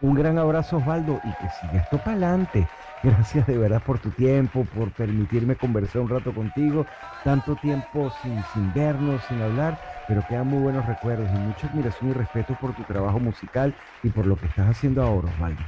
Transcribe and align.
Un 0.00 0.14
gran 0.14 0.38
abrazo 0.38 0.78
Osvaldo 0.78 1.20
y 1.24 1.32
que 1.34 1.48
siga 1.50 1.80
esto 1.80 1.98
para 1.98 2.12
adelante. 2.16 2.68
Gracias 3.02 3.46
de 3.46 3.58
verdad 3.58 3.82
por 3.82 3.98
tu 3.98 4.10
tiempo, 4.10 4.64
por 4.64 4.92
permitirme 4.92 5.56
conversar 5.56 6.02
un 6.02 6.08
rato 6.08 6.32
contigo. 6.32 6.86
Tanto 7.24 7.56
tiempo 7.56 8.08
sin, 8.10 8.44
sin 8.44 8.72
vernos, 8.72 9.24
sin 9.24 9.42
hablar, 9.42 9.76
pero 10.06 10.24
quedan 10.24 10.46
muy 10.46 10.60
buenos 10.60 10.86
recuerdos 10.86 11.28
y 11.32 11.36
mucha 11.36 11.66
admiración 11.66 12.10
y 12.10 12.12
respeto 12.12 12.54
por 12.54 12.74
tu 12.74 12.84
trabajo 12.84 13.18
musical 13.18 13.74
y 14.02 14.10
por 14.10 14.26
lo 14.26 14.36
que 14.38 14.46
estás 14.46 14.68
haciendo 14.68 15.02
ahora, 15.02 15.28
Osvaldo. 15.30 15.64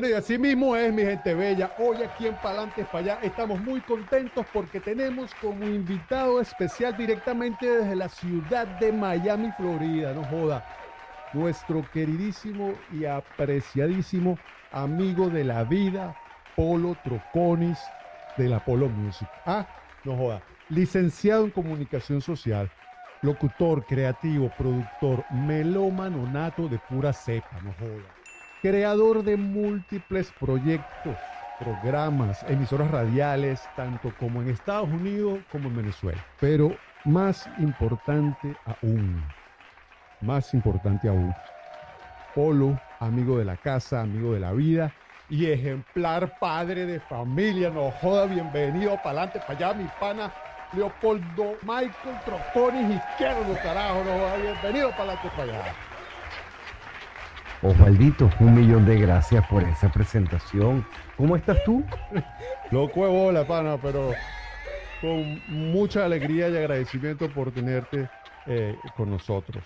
Bueno, 0.00 0.14
y 0.14 0.16
así 0.16 0.38
mismo 0.38 0.76
es, 0.76 0.94
mi 0.94 1.02
gente 1.02 1.34
bella. 1.34 1.72
Hoy 1.76 2.04
aquí 2.04 2.28
en 2.28 2.38
Palantes 2.38 2.86
para 2.86 3.14
allá 3.14 3.18
estamos 3.20 3.58
muy 3.58 3.80
contentos 3.82 4.46
porque 4.52 4.80
tenemos 4.80 5.34
como 5.34 5.64
invitado 5.64 6.40
especial 6.40 6.96
directamente 6.96 7.66
desde 7.66 7.96
la 7.96 8.08
ciudad 8.08 8.68
de 8.68 8.92
Miami, 8.92 9.50
Florida, 9.50 10.14
no 10.14 10.24
joda, 10.24 10.64
nuestro 11.32 11.90
queridísimo 11.90 12.84
y 12.88 13.06
apreciadísimo 13.06 14.38
amigo 14.70 15.30
de 15.30 15.42
la 15.42 15.64
vida, 15.64 16.16
Polo 16.54 16.94
Troconis 16.94 17.92
de 18.36 18.48
la 18.48 18.60
Polo 18.60 18.88
Music. 18.90 19.28
Ah, 19.44 19.68
no 20.04 20.16
joda, 20.16 20.44
licenciado 20.68 21.44
en 21.44 21.50
comunicación 21.50 22.20
social, 22.20 22.70
locutor, 23.20 23.84
creativo, 23.84 24.48
productor, 24.54 25.26
melómano 25.28 26.24
nato 26.24 26.68
de 26.68 26.78
pura 26.78 27.12
cepa, 27.12 27.58
no 27.58 27.72
joda 27.72 28.17
creador 28.60 29.22
de 29.22 29.36
múltiples 29.36 30.32
proyectos, 30.32 31.16
programas, 31.58 32.44
emisoras 32.48 32.90
radiales, 32.90 33.70
tanto 33.74 34.10
como 34.18 34.42
en 34.42 34.48
Estados 34.48 34.88
Unidos 34.88 35.40
como 35.50 35.68
en 35.68 35.76
Venezuela. 35.76 36.24
Pero 36.40 36.70
más 37.04 37.46
importante 37.58 38.54
aún, 38.64 39.22
más 40.20 40.52
importante 40.54 41.08
aún, 41.08 41.34
Polo, 42.34 42.78
amigo 43.00 43.38
de 43.38 43.44
la 43.44 43.56
casa, 43.56 44.00
amigo 44.02 44.32
de 44.32 44.40
la 44.40 44.52
vida 44.52 44.92
y 45.28 45.46
ejemplar 45.46 46.38
padre 46.38 46.86
de 46.86 47.00
familia. 47.00 47.70
No 47.70 47.90
joda, 47.90 48.26
bienvenido 48.26 48.96
para 48.98 49.22
adelante, 49.22 49.40
para 49.40 49.68
allá, 49.68 49.74
mi 49.74 49.88
pana 49.88 50.32
Leopoldo 50.72 51.56
Michael 51.62 52.22
Troconis 52.24 52.96
Izquierdo, 52.96 53.54
carajo, 53.62 54.04
no 54.04 54.12
joda, 54.18 54.36
bienvenido 54.36 54.90
para 54.90 55.12
adelante, 55.12 55.30
para 55.30 55.42
allá. 55.44 55.87
Osvaldito, 57.60 58.30
un 58.38 58.54
millón 58.54 58.86
de 58.86 59.00
gracias 59.00 59.44
por 59.48 59.64
esa 59.64 59.90
presentación. 59.90 60.84
¿Cómo 61.16 61.34
estás 61.34 61.62
tú? 61.64 61.82
Loco 62.70 63.04
de 63.04 63.10
bola, 63.10 63.46
pana, 63.48 63.76
pero 63.82 64.12
con 65.00 65.40
mucha 65.48 66.04
alegría 66.04 66.48
y 66.48 66.56
agradecimiento 66.56 67.28
por 67.28 67.50
tenerte 67.50 68.08
eh, 68.46 68.76
con 68.96 69.10
nosotros. 69.10 69.64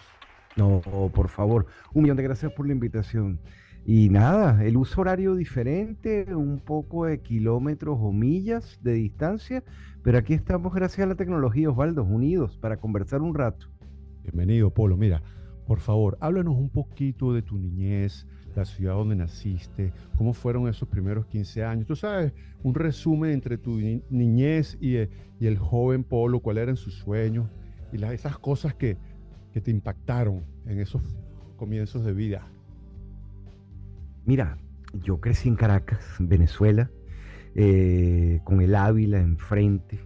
No, 0.56 0.80
por 1.14 1.28
favor, 1.28 1.66
un 1.92 2.04
millón 2.04 2.16
de 2.16 2.22
gracias 2.22 2.52
por 2.52 2.66
la 2.66 2.72
invitación. 2.72 3.38
Y 3.84 4.08
nada, 4.08 4.64
el 4.64 4.78
uso 4.78 5.02
horario 5.02 5.34
diferente, 5.34 6.34
un 6.34 6.60
poco 6.60 7.04
de 7.04 7.20
kilómetros 7.20 7.98
o 8.00 8.10
millas 8.10 8.78
de 8.82 8.94
distancia, 8.94 9.62
pero 10.02 10.16
aquí 10.16 10.32
estamos 10.32 10.72
gracias 10.72 11.04
a 11.04 11.08
la 11.08 11.14
tecnología, 11.14 11.68
Osvaldo, 11.68 12.04
unidos 12.04 12.56
para 12.56 12.78
conversar 12.78 13.20
un 13.20 13.34
rato. 13.34 13.66
Bienvenido, 14.22 14.70
Polo. 14.70 14.96
Mira, 14.96 15.22
por 15.72 15.80
favor, 15.80 16.18
háblanos 16.20 16.54
un 16.54 16.68
poquito 16.68 17.32
de 17.32 17.40
tu 17.40 17.56
niñez, 17.56 18.26
la 18.54 18.66
ciudad 18.66 18.92
donde 18.92 19.16
naciste, 19.16 19.90
cómo 20.18 20.34
fueron 20.34 20.68
esos 20.68 20.86
primeros 20.86 21.24
15 21.24 21.64
años. 21.64 21.86
Tú 21.86 21.96
sabes, 21.96 22.34
un 22.62 22.74
resumen 22.74 23.30
entre 23.30 23.56
tu 23.56 23.78
niñez 24.10 24.76
y, 24.82 24.96
eh, 24.96 25.08
el 25.40 25.56
joven 25.56 26.04
Polo, 26.04 26.40
cuáles 26.40 26.64
eran 26.64 26.76
sus 26.76 26.92
sueños 26.96 27.48
y 27.90 28.04
esas 28.04 28.38
cosas 28.38 28.74
que, 28.74 28.98
te 29.54 29.70
impactaron 29.70 30.44
en 30.66 30.78
esos 30.78 31.00
comienzos 31.56 32.04
de 32.04 32.12
vida. 32.12 32.46
Mira, 34.26 34.58
yo 34.92 35.22
crecí 35.22 35.48
en 35.48 35.56
Caracas, 35.56 36.04
Venezuela, 36.18 36.90
eh, 37.54 38.40
con 38.44 38.60
el 38.60 38.74
Ávila 38.74 39.20
enfrente. 39.20 40.00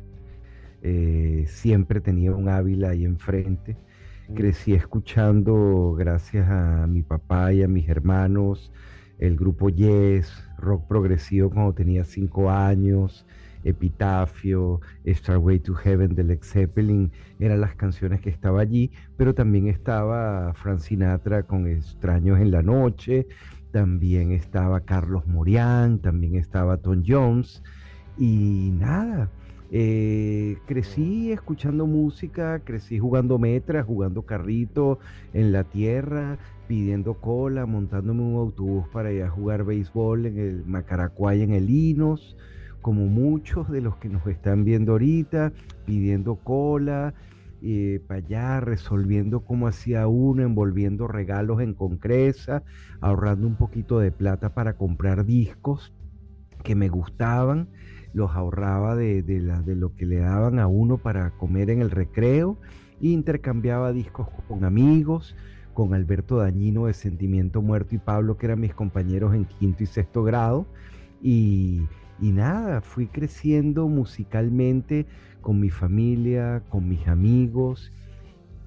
Eh, 0.83 1.47
siempre 1.49 2.01
tenía 2.01 2.37
un 2.37 2.49
Ávila 2.49 2.91
ahí 2.91 3.05
enfrente. 3.05 3.77
Crecí 4.35 4.75
escuchando, 4.75 5.95
gracias 5.97 6.49
a 6.51 6.87
mi 6.89 7.03
papá 7.03 7.53
y 7.53 7.63
a 7.63 7.69
mis 7.69 7.89
hermanos, 7.89 8.73
el 9.19 9.37
grupo 9.37 9.69
Yes, 9.69 10.45
rock 10.59 10.87
progresivo 10.89 11.49
cuando 11.49 11.73
tenía 11.73 12.05
cinco 12.05 12.51
años, 12.51 13.25
Epitafio, 13.63 14.81
Starway 15.07 15.61
to 15.61 15.75
Heaven 15.75 16.15
de 16.17 16.25
Led 16.25 16.41
Zeppelin, 16.43 17.13
eran 17.39 17.61
las 17.61 17.77
canciones 17.77 18.21
que 18.21 18.31
estaba 18.31 18.61
allí, 18.61 18.91
pero 19.17 19.33
también 19.33 19.69
estaba 19.69 20.53
Frank 20.55 20.81
Sinatra 20.81 21.45
con 21.45 21.69
Extraños 21.69 22.41
en 22.41 22.51
la 22.51 22.63
Noche, 22.63 23.29
también 23.71 24.33
estaba 24.33 24.81
Carlos 24.81 25.27
Morián, 25.27 26.01
también 26.01 26.35
estaba 26.35 26.79
Tom 26.79 27.03
Jones, 27.07 27.63
y 28.19 28.73
nada, 28.73 29.31
eh, 29.71 30.59
crecí 30.67 31.33
escuchando 31.33 31.87
música, 31.87 32.61
crecí 32.61 32.99
jugando 32.99 33.39
metras, 33.39 33.85
jugando 33.85 34.23
carrito 34.23 34.99
en 35.33 35.53
la 35.53 35.65
tierra, 35.65 36.39
pidiendo 36.69 37.15
cola, 37.15 37.67
montándome 37.67 38.23
un 38.23 38.37
autobús 38.37 38.87
para 38.93 39.13
ir 39.13 39.27
jugar 39.29 39.65
béisbol 39.65 40.27
en 40.27 40.39
el 40.39 40.65
Macaracuay, 40.67 41.43
en 41.43 41.53
el 41.53 41.69
Inos, 41.71 42.37
como 42.81 43.07
muchos 43.07 43.69
de 43.71 43.81
los 43.81 43.97
que 43.97 44.09
nos 44.09 44.27
están 44.27 44.65
viendo 44.65 44.93
ahorita, 44.93 45.53
pidiendo 45.85 46.37
cola, 46.37 47.15
eh, 47.63 48.01
para 48.07 48.19
allá, 48.19 48.61
resolviendo 48.61 49.41
cómo 49.41 49.67
hacía 49.67 50.07
uno, 50.07 50.43
envolviendo 50.43 51.09
regalos 51.09 51.61
en 51.61 51.75
concreta, 51.75 52.63
ahorrando 53.01 53.47
un 53.47 53.57
poquito 53.57 53.99
de 53.99 54.13
plata 54.13 54.55
para 54.55 54.75
comprar 54.75 55.25
discos 55.25 55.93
que 56.63 56.75
me 56.75 56.89
gustaban 56.89 57.69
los 58.17 58.31
ahorraba 58.31 58.97
de, 58.97 59.23
de 59.23 59.77
lo 59.77 59.95
que 59.95 60.07
le 60.07 60.17
daban 60.17 60.59
a 60.59 60.67
uno 60.67 60.97
para 60.97 61.33
comer 61.33 61.69
en 61.69 61.83
el 61.83 61.91
recreo, 61.91 62.57
e 63.03 63.09
intercambiaba 63.09 63.93
discos 63.93 64.29
con 64.49 64.65
amigos, 64.65 65.37
con 65.75 65.93
Alberto 65.93 66.39
Dañino 66.39 66.87
de 66.87 66.95
Sentimiento 66.95 67.61
Muerto 67.61 67.95
y 67.95 67.99
Pablo, 67.99 68.39
que 68.39 68.47
eran 68.47 68.61
mis 68.61 68.73
compañeros 68.73 69.35
en 69.35 69.45
quinto 69.45 69.83
y 69.83 69.87
sexto 69.87 70.25
grado. 70.25 70.67
Y, 71.23 71.83
y 72.19 72.33
nada, 72.33 72.81
fui 72.81 73.07
creciendo 73.07 73.87
musicalmente 73.87 75.05
con 75.43 75.61
mi 75.61 75.69
familia, 75.69 76.63
con 76.71 76.89
mis 76.89 77.07
amigos, 77.09 77.93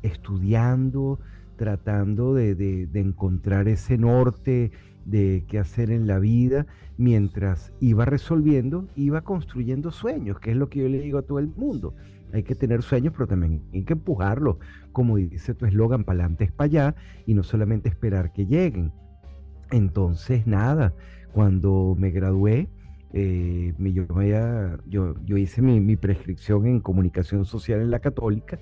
estudiando, 0.03 1.19
tratando 1.59 2.33
de, 2.33 2.55
de, 2.55 2.87
de 2.87 2.99
encontrar 3.01 3.67
ese 3.67 3.97
norte 3.97 4.71
de 5.03 5.43
qué 5.49 5.59
hacer 5.59 5.91
en 5.91 6.07
la 6.07 6.17
vida, 6.19 6.67
mientras 6.97 7.73
iba 7.81 8.05
resolviendo, 8.05 8.87
iba 8.95 9.21
construyendo 9.21 9.91
sueños, 9.91 10.39
que 10.39 10.51
es 10.51 10.57
lo 10.57 10.69
que 10.69 10.79
yo 10.79 10.87
le 10.87 11.01
digo 11.01 11.19
a 11.19 11.23
todo 11.23 11.39
el 11.39 11.49
mundo. 11.49 11.93
Hay 12.31 12.43
que 12.43 12.55
tener 12.55 12.81
sueños, 12.81 13.13
pero 13.13 13.27
también 13.27 13.61
hay 13.73 13.83
que 13.83 13.93
empujarlos, 13.93 14.55
como 14.93 15.17
dice 15.17 15.53
tu 15.53 15.65
eslogan, 15.65 16.05
para 16.05 16.19
adelante 16.19 16.45
es 16.45 16.51
para 16.53 16.65
allá, 16.67 16.95
y 17.25 17.33
no 17.33 17.43
solamente 17.43 17.89
esperar 17.89 18.31
que 18.31 18.45
lleguen. 18.45 18.93
Entonces, 19.69 20.47
nada, 20.47 20.93
cuando 21.33 21.93
me 21.99 22.09
gradué, 22.09 22.69
eh, 23.13 23.73
yo, 23.77 24.05
yo, 24.85 25.15
yo, 25.25 25.37
hice 25.37 25.61
mi, 25.61 25.79
mi, 25.79 25.95
prescripción 25.95 26.67
en 26.67 26.79
comunicación 26.79 27.45
social 27.45 27.81
en 27.81 27.91
la 27.91 27.99
católica, 27.99 28.59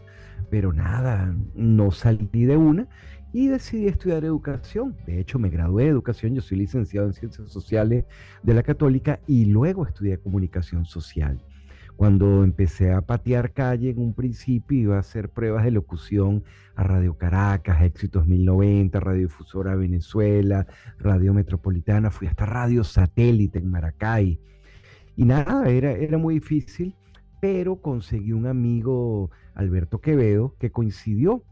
pero 0.49 0.71
nada, 0.71 1.35
no 1.53 1.91
salí 1.91 2.45
de 2.45 2.57
una 2.57 2.87
y 3.33 3.47
decidí 3.47 3.87
estudiar 3.87 4.23
educación. 4.23 4.95
De 5.05 5.19
hecho, 5.19 5.39
me 5.39 5.49
gradué 5.49 5.83
de 5.83 5.89
educación, 5.89 6.33
yo 6.33 6.41
soy 6.41 6.59
licenciado 6.59 7.07
en 7.07 7.13
ciencias 7.13 7.49
sociales 7.51 8.05
de 8.43 8.53
la 8.53 8.63
católica 8.63 9.19
y 9.27 9.45
luego 9.45 9.85
estudié 9.85 10.17
comunicación 10.17 10.85
social. 10.85 11.43
Cuando 11.97 12.43
empecé 12.43 12.93
a 12.93 13.01
patear 13.01 13.53
calle 13.53 13.89
en 13.89 13.97
un 13.97 14.13
principio 14.13 14.77
iba 14.77 14.97
a 14.97 14.99
hacer 14.99 15.29
pruebas 15.29 15.63
de 15.63 15.71
locución 15.71 16.43
a 16.75 16.83
Radio 16.83 17.17
Caracas, 17.17 17.81
Éxitos 17.81 18.27
1090, 18.27 18.99
Radio 18.99 19.21
Difusora 19.21 19.75
Venezuela, 19.75 20.67
Radio 20.99 21.33
Metropolitana, 21.33 22.11
fui 22.11 22.27
hasta 22.27 22.45
Radio 22.45 22.83
Satélite 22.83 23.57
en 23.57 23.71
Maracay. 23.71 24.39
Y 25.15 25.25
nada, 25.25 25.67
era, 25.69 25.91
era 25.91 26.19
muy 26.19 26.35
difícil, 26.35 26.93
pero 27.41 27.81
conseguí 27.81 28.31
un 28.31 28.45
amigo, 28.45 29.31
Alberto 29.55 29.99
Quevedo, 29.99 30.55
que 30.59 30.71
coincidió 30.71 31.43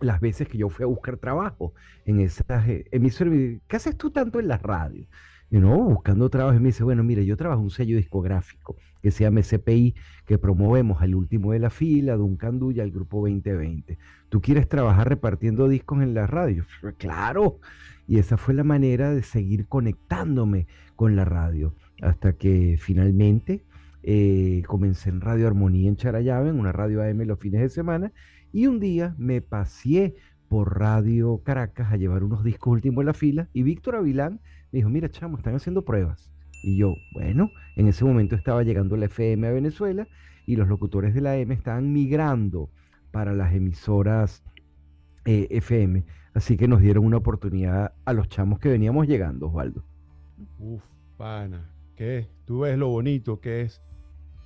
las 0.00 0.18
veces 0.20 0.48
que 0.48 0.58
yo 0.58 0.68
fui 0.68 0.82
a 0.82 0.86
buscar 0.86 1.16
trabajo 1.16 1.74
en 2.06 2.18
esas 2.18 2.68
eh, 2.68 2.86
emisoras. 2.90 3.34
¿Qué 3.68 3.76
haces 3.76 3.96
tú 3.96 4.10
tanto 4.10 4.40
en 4.40 4.48
la 4.48 4.58
radio? 4.58 5.06
Buscando 5.50 6.28
trabajo. 6.28 6.56
Y 6.56 6.60
me 6.60 6.66
dice, 6.66 6.84
bueno, 6.84 7.02
mira, 7.04 7.22
yo 7.22 7.36
trabajo 7.36 7.60
en 7.60 7.64
un 7.64 7.70
sello 7.70 7.96
discográfico 7.96 8.76
que 9.02 9.10
se 9.10 9.24
llama 9.24 9.42
SPI, 9.42 9.94
que 10.26 10.38
promovemos 10.38 11.00
al 11.00 11.14
último 11.14 11.52
de 11.52 11.60
la 11.60 11.70
fila, 11.70 12.16
Duncan 12.16 12.58
Du 12.58 12.72
y 12.72 12.80
al 12.80 12.90
grupo 12.90 13.18
2020. 13.20 13.98
¿Tú 14.28 14.40
quieres 14.40 14.68
trabajar 14.68 15.08
repartiendo 15.08 15.68
discos 15.68 16.02
en 16.02 16.14
la 16.14 16.26
radio? 16.26 16.64
Claro. 16.98 17.60
Y 18.08 18.18
esa 18.18 18.36
fue 18.36 18.54
la 18.54 18.64
manera 18.64 19.12
de 19.12 19.22
seguir 19.22 19.66
conectándome 19.66 20.66
con 20.96 21.14
la 21.14 21.24
radio. 21.24 21.74
Hasta 22.02 22.32
que 22.32 22.76
finalmente 22.80 23.62
eh, 24.02 24.62
comencé 24.66 25.10
en 25.10 25.20
Radio 25.20 25.46
Armonía 25.46 25.88
en 25.88 25.96
Charayave, 25.96 26.50
en 26.50 26.58
una 26.58 26.72
radio 26.72 27.02
AM 27.02 27.20
los 27.22 27.38
fines 27.38 27.60
de 27.60 27.68
semana, 27.68 28.12
y 28.52 28.66
un 28.66 28.80
día 28.80 29.14
me 29.18 29.40
pasé 29.40 30.14
por 30.48 30.78
Radio 30.78 31.38
Caracas 31.44 31.92
a 31.92 31.96
llevar 31.96 32.22
unos 32.22 32.44
discos 32.44 32.72
últimos 32.72 33.02
en 33.02 33.06
la 33.06 33.14
fila 33.14 33.48
y 33.52 33.62
Víctor 33.62 33.96
Avilán 33.96 34.40
dijo, 34.76 34.88
mira 34.88 35.08
chamo, 35.10 35.36
están 35.36 35.54
haciendo 35.54 35.84
pruebas. 35.84 36.30
Y 36.62 36.78
yo, 36.78 36.94
bueno, 37.12 37.50
en 37.76 37.88
ese 37.88 38.04
momento 38.04 38.34
estaba 38.34 38.62
llegando 38.62 38.96
la 38.96 39.06
FM 39.06 39.46
a 39.46 39.52
Venezuela 39.52 40.08
y 40.46 40.56
los 40.56 40.68
locutores 40.68 41.14
de 41.14 41.20
la 41.20 41.36
M 41.36 41.52
estaban 41.54 41.92
migrando 41.92 42.70
para 43.10 43.32
las 43.32 43.54
emisoras 43.54 44.42
eh, 45.24 45.46
FM. 45.50 46.04
Así 46.34 46.56
que 46.56 46.68
nos 46.68 46.80
dieron 46.80 47.04
una 47.04 47.16
oportunidad 47.16 47.94
a 48.04 48.12
los 48.12 48.28
chamos 48.28 48.58
que 48.58 48.68
veníamos 48.68 49.06
llegando, 49.06 49.48
Osvaldo. 49.48 49.84
Uf, 50.58 50.82
pana, 51.16 51.70
¿qué? 51.94 52.28
Tú 52.44 52.60
ves 52.60 52.78
lo 52.78 52.88
bonito 52.88 53.40
que 53.40 53.62
es, 53.62 53.82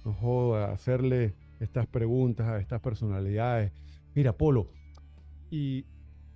no 0.04 0.12
joda, 0.14 0.72
hacerle 0.72 1.34
estas 1.58 1.86
preguntas 1.86 2.46
a 2.46 2.60
estas 2.60 2.80
personalidades. 2.80 3.72
Mira, 4.14 4.32
Polo, 4.32 4.68
¿y 5.50 5.84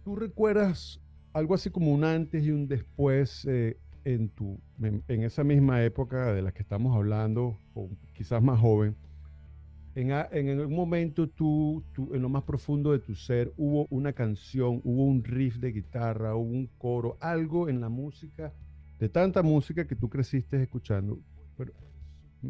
tú 0.05 0.17
recuerdas 0.17 1.01
algo 1.33 1.55
así 1.55 1.71
como 1.71 1.93
un 1.93 2.05
antes 2.05 2.45
y 2.45 2.51
un 2.51 2.69
después 2.69 3.45
eh, 3.47 3.79
en, 4.05 4.29
tu, 4.29 4.61
en, 4.81 5.23
esa 5.23 5.45
misma 5.45 5.83
época 5.83 6.33
de 6.33 6.43
la 6.43 6.53
que 6.53 6.63
estamos 6.63 6.95
hablando, 6.95 7.59
o 7.75 7.89
quizás 8.15 8.43
más 8.43 8.61
joven? 8.61 8.97
En, 9.95 10.11
en 10.11 10.61
algún 10.61 10.77
momento 10.77 11.29
tú, 11.29 11.85
tú, 11.93 12.15
en 12.15 12.23
lo 12.23 12.29
más 12.29 12.43
profundo 12.43 12.93
de 12.93 12.99
tu 12.99 13.15
ser, 13.15 13.53
hubo 13.57 13.87
una 13.91 14.13
canción, 14.13 14.81
hubo 14.85 15.05
un 15.05 15.23
riff 15.23 15.57
de 15.57 15.73
guitarra, 15.73 16.35
hubo 16.35 16.51
un 16.51 16.67
coro, 16.79 17.17
algo 17.21 17.69
en 17.69 17.81
la 17.81 17.89
música, 17.89 18.53
de 18.99 19.09
tanta 19.09 19.43
música 19.43 19.87
que 19.87 19.97
tú 19.97 20.09
creciste 20.09 20.63
escuchando. 20.63 21.19
Pero 21.57 21.73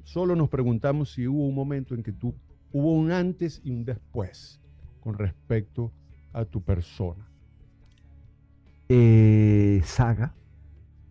solo 0.04 0.34
nos 0.34 0.48
preguntamos 0.48 1.12
si 1.12 1.26
hubo 1.26 1.46
un 1.46 1.54
momento 1.54 1.94
en 1.94 2.02
que 2.02 2.12
tú 2.12 2.34
hubo 2.72 2.92
un 2.92 3.12
antes 3.12 3.60
y 3.64 3.70
un 3.70 3.84
después 3.84 4.60
con 5.00 5.18
respecto 5.18 5.92
a 6.32 6.44
tu 6.44 6.62
persona. 6.62 7.28
Eh, 8.88 9.80
saga, 9.84 10.34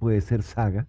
puede 0.03 0.21
ser 0.21 0.43
Saga. 0.43 0.85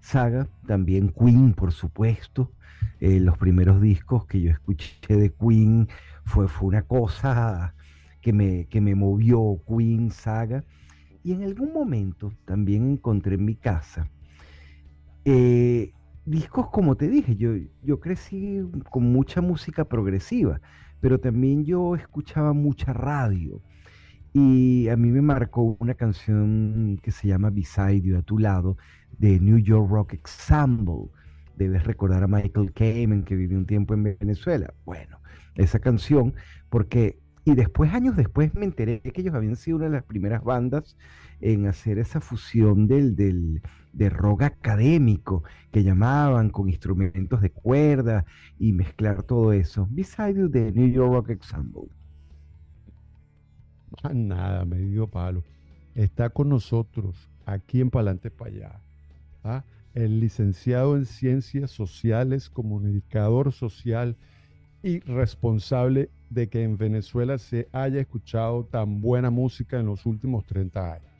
Saga, 0.00 0.48
también 0.66 1.10
Queen, 1.10 1.52
por 1.52 1.72
supuesto. 1.72 2.52
Eh, 3.00 3.20
los 3.20 3.36
primeros 3.36 3.80
discos 3.80 4.26
que 4.26 4.40
yo 4.40 4.50
escuché 4.50 5.16
de 5.16 5.32
Queen 5.32 5.88
fue, 6.24 6.48
fue 6.48 6.68
una 6.68 6.82
cosa 6.82 7.74
que 8.20 8.32
me, 8.32 8.66
que 8.66 8.80
me 8.80 8.94
movió, 8.94 9.60
Queen, 9.66 10.10
Saga. 10.10 10.64
Y 11.24 11.32
en 11.32 11.42
algún 11.42 11.72
momento 11.72 12.32
también 12.44 12.88
encontré 12.88 13.34
en 13.34 13.44
mi 13.44 13.56
casa 13.56 14.08
eh, 15.24 15.92
discos, 16.24 16.68
como 16.70 16.96
te 16.96 17.08
dije, 17.08 17.36
yo, 17.36 17.50
yo 17.82 18.00
crecí 18.00 18.60
con 18.90 19.12
mucha 19.12 19.40
música 19.40 19.84
progresiva, 19.84 20.60
pero 21.00 21.18
también 21.18 21.64
yo 21.64 21.96
escuchaba 21.96 22.52
mucha 22.52 22.92
radio. 22.92 23.60
Y 24.34 24.88
a 24.88 24.96
mí 24.96 25.10
me 25.10 25.20
marcó 25.20 25.76
una 25.78 25.94
canción 25.94 26.98
que 27.02 27.10
se 27.10 27.28
llama 27.28 27.50
Beside 27.50 28.00
You, 28.00 28.16
a 28.16 28.22
tu 28.22 28.38
lado, 28.38 28.78
de 29.18 29.38
New 29.38 29.58
York 29.58 29.90
Rock 29.90 30.14
Ensemble. 30.14 31.10
Debes 31.56 31.84
recordar 31.84 32.22
a 32.22 32.28
Michael 32.28 32.72
Kamen, 32.72 33.24
que 33.24 33.36
vivió 33.36 33.58
un 33.58 33.66
tiempo 33.66 33.92
en 33.92 34.04
Venezuela. 34.04 34.72
Bueno, 34.86 35.18
esa 35.54 35.80
canción, 35.80 36.34
porque, 36.70 37.18
y 37.44 37.54
después, 37.54 37.92
años 37.92 38.16
después, 38.16 38.54
me 38.54 38.64
enteré 38.64 39.00
que 39.02 39.20
ellos 39.20 39.34
habían 39.34 39.56
sido 39.56 39.76
una 39.76 39.86
de 39.86 39.92
las 39.92 40.04
primeras 40.04 40.42
bandas 40.42 40.96
en 41.40 41.66
hacer 41.66 41.98
esa 41.98 42.20
fusión 42.22 42.86
del, 42.86 43.14
del, 43.14 43.60
de 43.92 44.08
rock 44.08 44.42
académico 44.44 45.42
que 45.70 45.82
llamaban 45.84 46.48
con 46.48 46.68
instrumentos 46.70 47.42
de 47.42 47.50
cuerda 47.50 48.24
y 48.58 48.72
mezclar 48.72 49.24
todo 49.24 49.52
eso. 49.52 49.88
Beside 49.90 50.34
You 50.34 50.48
de 50.48 50.72
New 50.72 50.88
York 50.88 51.12
Rock 51.12 51.30
Ensemble. 51.30 51.90
Nada, 54.14 54.64
medio 54.64 55.06
palo. 55.06 55.44
Está 55.94 56.30
con 56.30 56.48
nosotros 56.48 57.28
aquí 57.44 57.80
en 57.80 57.90
Palante 57.90 58.30
para 58.30 58.50
allá. 58.50 58.80
¿ah? 59.44 59.64
El 59.94 60.20
licenciado 60.20 60.96
en 60.96 61.06
Ciencias 61.06 61.70
Sociales, 61.70 62.48
comunicador 62.48 63.52
social 63.52 64.16
y 64.82 65.00
responsable 65.00 66.10
de 66.30 66.48
que 66.48 66.62
en 66.62 66.76
Venezuela 66.76 67.38
se 67.38 67.68
haya 67.72 68.00
escuchado 68.00 68.64
tan 68.64 69.00
buena 69.00 69.30
música 69.30 69.78
en 69.78 69.86
los 69.86 70.06
últimos 70.06 70.46
30 70.46 70.94
años. 70.94 71.12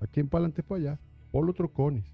Aquí 0.00 0.20
en 0.20 0.28
Palante 0.28 0.62
para 0.62 0.80
allá. 0.80 0.98
Polo 1.30 1.52
Troconis. 1.52 2.04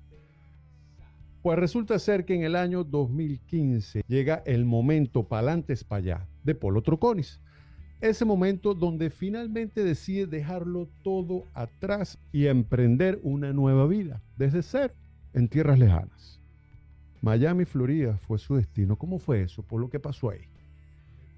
Pues 1.43 1.59
resulta 1.59 1.99
ser 1.99 2.25
que 2.25 2.35
en 2.35 2.45
el 2.45 2.55
año 2.55 2.85
2015 2.85 4.03
llega 4.07 4.43
el 4.47 4.65
momento 4.65 5.25
palantes 5.25 5.85
para 5.85 5.99
allá 5.99 6.29
de 6.45 6.55
Polo 6.55 6.83
Troconis. 6.83 7.41
Ese 8.03 8.25
momento 8.25 8.75
donde 8.75 9.11
finalmente 9.11 9.85
decide 9.85 10.27
dejarlo 10.27 10.89
todo 11.05 11.45
atrás 11.55 12.19
y 12.33 12.47
emprender 12.47 13.21
una 13.23 13.53
nueva 13.53 13.87
vida, 13.87 14.21
desde 14.37 14.63
ser 14.63 14.93
en 15.35 15.47
tierras 15.47 15.79
lejanas. 15.79 16.41
Miami, 17.21 17.65
Florida 17.65 18.19
fue 18.27 18.39
su 18.39 18.57
destino. 18.57 18.97
¿Cómo 18.97 19.21
fue 19.21 19.43
eso? 19.43 19.63
¿Por 19.63 19.81
lo 19.81 19.89
que 19.89 20.01
pasó 20.01 20.31
ahí? 20.31 20.41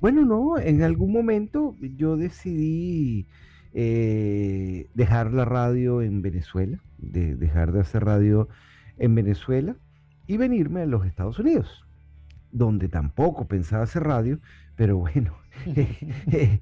Bueno, 0.01 0.25
no, 0.25 0.59
en 0.59 0.83
algún 0.83 1.13
momento 1.13 1.77
yo 1.99 2.17
decidí 2.17 3.27
eh, 3.75 4.89
dejar 4.95 5.35
la 5.35 5.45
radio 5.45 6.01
en 6.01 6.23
Venezuela, 6.23 6.81
de 6.97 7.37
dejar 7.37 7.73
de 7.73 7.81
hacer 7.81 8.07
radio 8.07 8.49
en 8.97 9.15
Venezuela 9.15 9.77
y 10.27 10.39
venirme 10.39 10.81
a 10.81 10.87
los 10.87 11.05
Estados 11.05 11.39
Unidos, 11.39 11.85
donde 12.53 12.89
tampoco 12.89 13.47
pensaba 13.47 13.83
hacer 13.83 14.05
radio, 14.05 14.41
pero 14.77 14.97
bueno, 14.97 15.44
eh, 15.67 16.61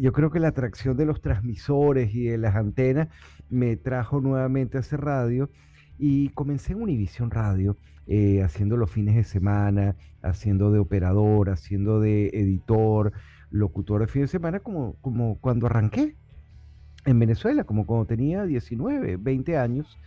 yo 0.00 0.12
creo 0.12 0.30
que 0.30 0.40
la 0.40 0.48
atracción 0.48 0.96
de 0.96 1.06
los 1.06 1.20
transmisores 1.20 2.14
y 2.14 2.24
de 2.24 2.38
las 2.38 2.56
antenas 2.56 3.08
me 3.48 3.76
trajo 3.76 4.20
nuevamente 4.20 4.76
a 4.76 4.80
hacer 4.80 5.00
radio 5.00 5.50
y 5.98 6.30
comencé 6.30 6.72
en 6.72 6.82
Univision 6.82 7.30
Radio, 7.30 7.76
eh, 8.06 8.42
haciendo 8.42 8.76
los 8.76 8.90
fines 8.90 9.14
de 9.16 9.24
semana, 9.24 9.96
haciendo 10.22 10.72
de 10.72 10.78
operador, 10.78 11.50
haciendo 11.50 12.00
de 12.00 12.28
editor, 12.28 13.12
locutor 13.50 14.00
de 14.00 14.06
fin 14.06 14.22
de 14.22 14.28
semana 14.28 14.60
como, 14.60 14.94
como 15.02 15.38
cuando 15.40 15.66
arranqué 15.66 16.16
en 17.04 17.18
Venezuela, 17.18 17.64
como 17.64 17.86
cuando 17.86 18.06
tenía 18.06 18.44
19, 18.44 19.16
20 19.16 19.56
años. 19.58 19.98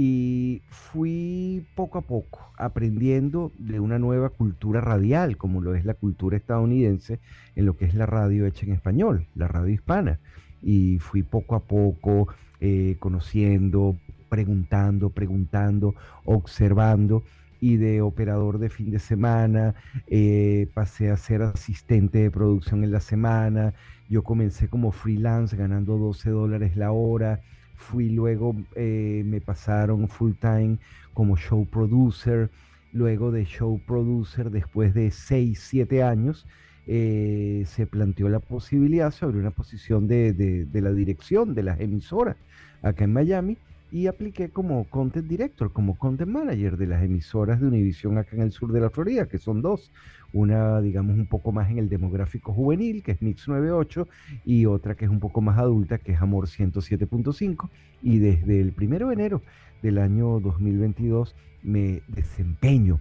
Y 0.00 0.62
fui 0.70 1.66
poco 1.74 1.98
a 1.98 2.02
poco 2.02 2.52
aprendiendo 2.56 3.50
de 3.58 3.80
una 3.80 3.98
nueva 3.98 4.28
cultura 4.28 4.80
radial, 4.80 5.36
como 5.36 5.60
lo 5.60 5.74
es 5.74 5.84
la 5.84 5.94
cultura 5.94 6.36
estadounidense, 6.36 7.18
en 7.56 7.66
lo 7.66 7.76
que 7.76 7.86
es 7.86 7.94
la 7.94 8.06
radio 8.06 8.46
hecha 8.46 8.64
en 8.64 8.74
español, 8.74 9.26
la 9.34 9.48
radio 9.48 9.74
hispana. 9.74 10.20
Y 10.62 11.00
fui 11.00 11.24
poco 11.24 11.56
a 11.56 11.64
poco 11.64 12.28
eh, 12.60 12.94
conociendo, 13.00 13.96
preguntando, 14.28 15.10
preguntando, 15.10 15.96
observando 16.24 17.24
y 17.60 17.76
de 17.76 18.00
operador 18.00 18.60
de 18.60 18.68
fin 18.68 18.92
de 18.92 19.00
semana, 19.00 19.74
eh, 20.06 20.68
pasé 20.74 21.10
a 21.10 21.16
ser 21.16 21.42
asistente 21.42 22.18
de 22.18 22.30
producción 22.30 22.84
en 22.84 22.92
la 22.92 23.00
semana, 23.00 23.74
yo 24.08 24.22
comencé 24.22 24.68
como 24.68 24.92
freelance 24.92 25.56
ganando 25.56 25.98
12 25.98 26.30
dólares 26.30 26.76
la 26.76 26.92
hora, 26.92 27.40
fui 27.78 28.10
luego, 28.10 28.54
eh, 28.74 29.22
me 29.24 29.40
pasaron 29.40 30.08
full 30.08 30.32
time 30.34 30.78
como 31.14 31.36
show 31.36 31.64
producer, 31.66 32.50
luego 32.92 33.30
de 33.30 33.44
show 33.46 33.80
producer, 33.86 34.50
después 34.50 34.92
de 34.92 35.10
6, 35.10 35.58
7 35.58 36.02
años, 36.02 36.46
eh, 36.86 37.64
se 37.66 37.86
planteó 37.86 38.28
la 38.28 38.40
posibilidad 38.40 39.10
sobre 39.10 39.38
una 39.38 39.52
posición 39.52 40.08
de, 40.08 40.32
de 40.32 40.80
la 40.80 40.92
dirección 40.92 41.54
de 41.54 41.62
las 41.62 41.80
emisoras 41.80 42.36
acá 42.82 43.04
en 43.04 43.12
Miami 43.12 43.58
y 43.90 44.06
apliqué 44.06 44.50
como 44.50 44.84
content 44.84 45.26
director, 45.26 45.72
como 45.72 45.96
content 45.96 46.30
manager 46.30 46.76
de 46.76 46.86
las 46.86 47.02
emisoras 47.02 47.60
de 47.60 47.66
Univision 47.66 48.18
acá 48.18 48.36
en 48.36 48.42
el 48.42 48.52
sur 48.52 48.72
de 48.72 48.80
la 48.80 48.90
Florida, 48.90 49.26
que 49.26 49.38
son 49.38 49.62
dos. 49.62 49.90
Una, 50.32 50.80
digamos, 50.82 51.16
un 51.16 51.26
poco 51.26 51.52
más 51.52 51.70
en 51.70 51.78
el 51.78 51.88
demográfico 51.88 52.52
juvenil, 52.52 53.02
que 53.02 53.12
es 53.12 53.22
Mix 53.22 53.48
98, 53.48 54.06
y 54.44 54.66
otra 54.66 54.94
que 54.94 55.06
es 55.06 55.10
un 55.10 55.20
poco 55.20 55.40
más 55.40 55.58
adulta, 55.58 55.98
que 55.98 56.12
es 56.12 56.20
Amor 56.20 56.48
107.5. 56.48 57.70
Y 58.02 58.18
desde 58.18 58.60
el 58.60 58.72
primero 58.72 59.08
de 59.08 59.14
enero 59.14 59.42
del 59.82 59.98
año 59.98 60.38
2022 60.40 61.34
me 61.62 62.02
desempeño 62.08 63.00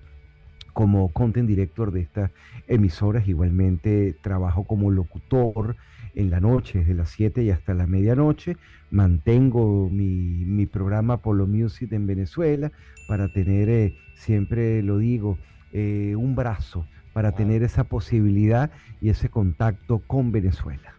como 0.71 1.09
content 1.09 1.49
director 1.49 1.91
de 1.91 2.01
estas 2.01 2.31
emisoras. 2.67 3.27
Igualmente 3.27 4.15
trabajo 4.21 4.63
como 4.63 4.89
locutor 4.89 5.75
en 6.17 6.31
la 6.31 6.39
noche, 6.39 6.79
desde 6.79 6.95
las 6.95 7.11
7 7.11 7.43
y 7.43 7.51
hasta 7.51 7.75
la 7.75 7.85
medianoche. 7.85 8.57
Mantengo 8.89 9.87
mi, 9.89 10.65
programa 10.65 11.21
Polo 11.21 11.45
Music 11.45 11.91
en 11.91 12.07
Venezuela 12.07 12.71
para 13.07 13.31
tener, 13.31 13.69
eh, 13.69 13.95
siempre 14.15 14.81
lo 14.81 14.97
digo, 14.97 15.37
eh, 15.73 16.15
un 16.17 16.35
brazo, 16.35 16.87
para 17.13 17.33
tener 17.33 17.61
esa 17.61 17.83
posibilidad 17.83 18.71
y 18.99 19.09
ese 19.09 19.29
contacto 19.29 19.99
con 19.99 20.31
Venezuela. 20.31 20.95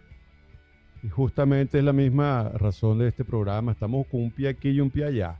Y 1.02 1.08
justamente 1.08 1.78
es 1.78 1.84
la 1.84 1.92
misma 1.92 2.50
razón 2.50 2.98
de 2.98 3.08
este 3.08 3.25
programa. 3.25 3.72
Estamos 3.72 4.06
con 4.06 4.22
un 4.22 4.30
pie 4.30 4.48
aquí 4.48 4.70
y 4.70 4.80
un 4.80 4.90
pie 4.90 5.04
allá. 5.04 5.38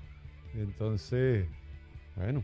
Entonces, 0.55 1.47
bueno. 2.17 2.43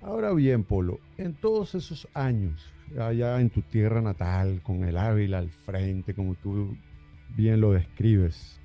Ahora 0.00 0.32
bien, 0.32 0.62
Polo, 0.62 1.00
en 1.16 1.34
todos 1.34 1.74
esos 1.74 2.06
años, 2.14 2.72
allá 2.98 3.40
en 3.40 3.50
tu 3.50 3.62
tierra 3.62 4.00
natal, 4.00 4.60
con 4.62 4.84
el 4.84 4.96
Ávila 4.96 5.38
al 5.38 5.50
frente, 5.50 6.14
como 6.14 6.34
tú 6.34 6.76
bien 7.36 7.60
lo 7.60 7.72
describes, 7.72 8.60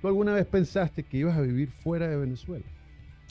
¿tú 0.00 0.08
alguna 0.08 0.34
vez 0.34 0.46
pensaste 0.46 1.02
que 1.02 1.18
ibas 1.18 1.36
a 1.36 1.42
vivir 1.42 1.70
fuera 1.70 2.08
de 2.08 2.16
Venezuela? 2.16 2.64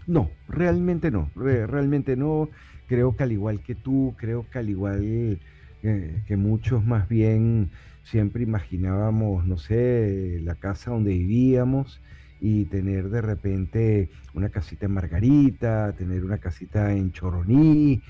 No, 0.08 0.30
realmente 0.48 1.12
no, 1.12 1.30
realmente 1.36 2.16
no. 2.16 2.50
Creo 2.88 3.16
que 3.16 3.24
al 3.24 3.32
igual 3.32 3.62
que 3.62 3.76
tú, 3.76 4.16
creo 4.18 4.50
que 4.50 4.58
al 4.58 4.70
igual 4.70 5.40
eh, 5.84 6.24
que 6.26 6.36
muchos 6.36 6.84
más 6.84 7.08
bien 7.08 7.70
siempre 8.04 8.42
imaginábamos, 8.44 9.46
no 9.46 9.58
sé, 9.58 10.40
la 10.42 10.56
casa 10.56 10.92
donde 10.92 11.12
vivíamos 11.12 12.02
y 12.42 12.66
tener 12.66 13.10
de 13.10 13.22
repente 13.22 14.10
una 14.34 14.50
casita 14.50 14.88
en 14.88 14.94
Margarita, 14.94 15.94
tener 15.98 16.24
una 16.24 16.40
casita 16.40 16.92
en 16.94 17.12
Choroní, 17.12 18.02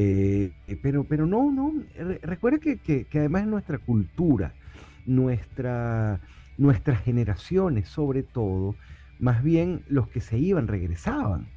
eh, 0.00 0.52
pero, 0.80 1.02
pero 1.02 1.26
no, 1.26 1.50
no, 1.50 1.72
recuerda 2.22 2.60
que, 2.60 2.78
que, 2.78 3.18
además 3.18 3.42
es 3.42 3.48
nuestra 3.48 3.78
cultura, 3.78 4.54
nuestra, 5.06 6.20
nuestras 6.56 7.02
generaciones 7.02 7.88
sobre 7.88 8.22
todo, 8.22 8.76
más 9.18 9.42
bien 9.42 9.82
los 9.88 10.06
que 10.06 10.20
se 10.20 10.38
iban 10.38 10.68
regresaban 10.68 11.48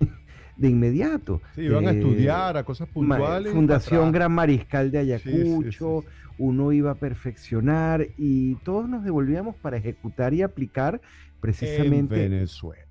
de 0.56 0.68
inmediato. 0.70 1.42
Sí, 1.54 1.64
iban 1.64 1.88
a 1.88 1.90
eh, 1.90 1.98
estudiar 1.98 2.56
a 2.56 2.64
cosas 2.64 2.88
puntuales. 2.88 3.52
Fundación 3.52 4.12
Gran 4.12 4.32
Mariscal 4.32 4.90
de 4.90 5.00
Ayacucho, 5.00 6.02
uno 6.38 6.72
iba 6.72 6.92
a 6.92 6.94
perfeccionar 6.94 8.06
y 8.16 8.54
todos 8.64 8.88
nos 8.88 9.04
devolvíamos 9.04 9.56
para 9.56 9.76
ejecutar 9.76 10.32
y 10.32 10.40
aplicar 10.40 11.02
precisamente 11.38 12.24
en 12.24 12.30
Venezuela. 12.30 12.86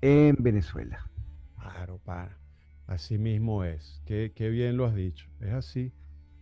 En 0.00 0.36
Venezuela. 0.38 1.10
Claro, 1.58 1.98
para. 2.04 2.43
Así 2.86 3.18
mismo 3.18 3.64
es. 3.64 4.02
Qué, 4.04 4.30
bien 4.50 4.76
lo 4.76 4.84
has 4.84 4.94
dicho. 4.94 5.28
Es 5.40 5.52
así. 5.52 5.92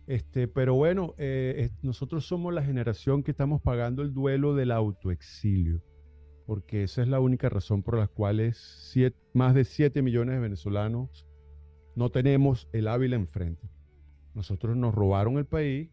Este, 0.07 0.47
pero 0.47 0.75
bueno, 0.75 1.15
eh, 1.17 1.69
nosotros 1.81 2.25
somos 2.25 2.53
la 2.53 2.63
generación 2.63 3.23
que 3.23 3.31
estamos 3.31 3.61
pagando 3.61 4.01
el 4.01 4.13
duelo 4.13 4.53
del 4.53 4.71
autoexilio, 4.71 5.81
porque 6.45 6.83
esa 6.83 7.01
es 7.01 7.07
la 7.07 7.21
única 7.21 7.47
razón 7.47 7.83
por 7.83 7.97
la 7.97 8.07
cual 8.07 8.53
más 9.33 9.55
de 9.55 9.63
7 9.63 10.01
millones 10.01 10.35
de 10.35 10.41
venezolanos 10.41 11.25
no 11.95 12.09
tenemos 12.09 12.67
el 12.73 12.89
Ávila 12.89 13.15
enfrente. 13.15 13.69
Nosotros 14.33 14.75
nos 14.75 14.93
robaron 14.93 15.37
el 15.37 15.45
país 15.45 15.89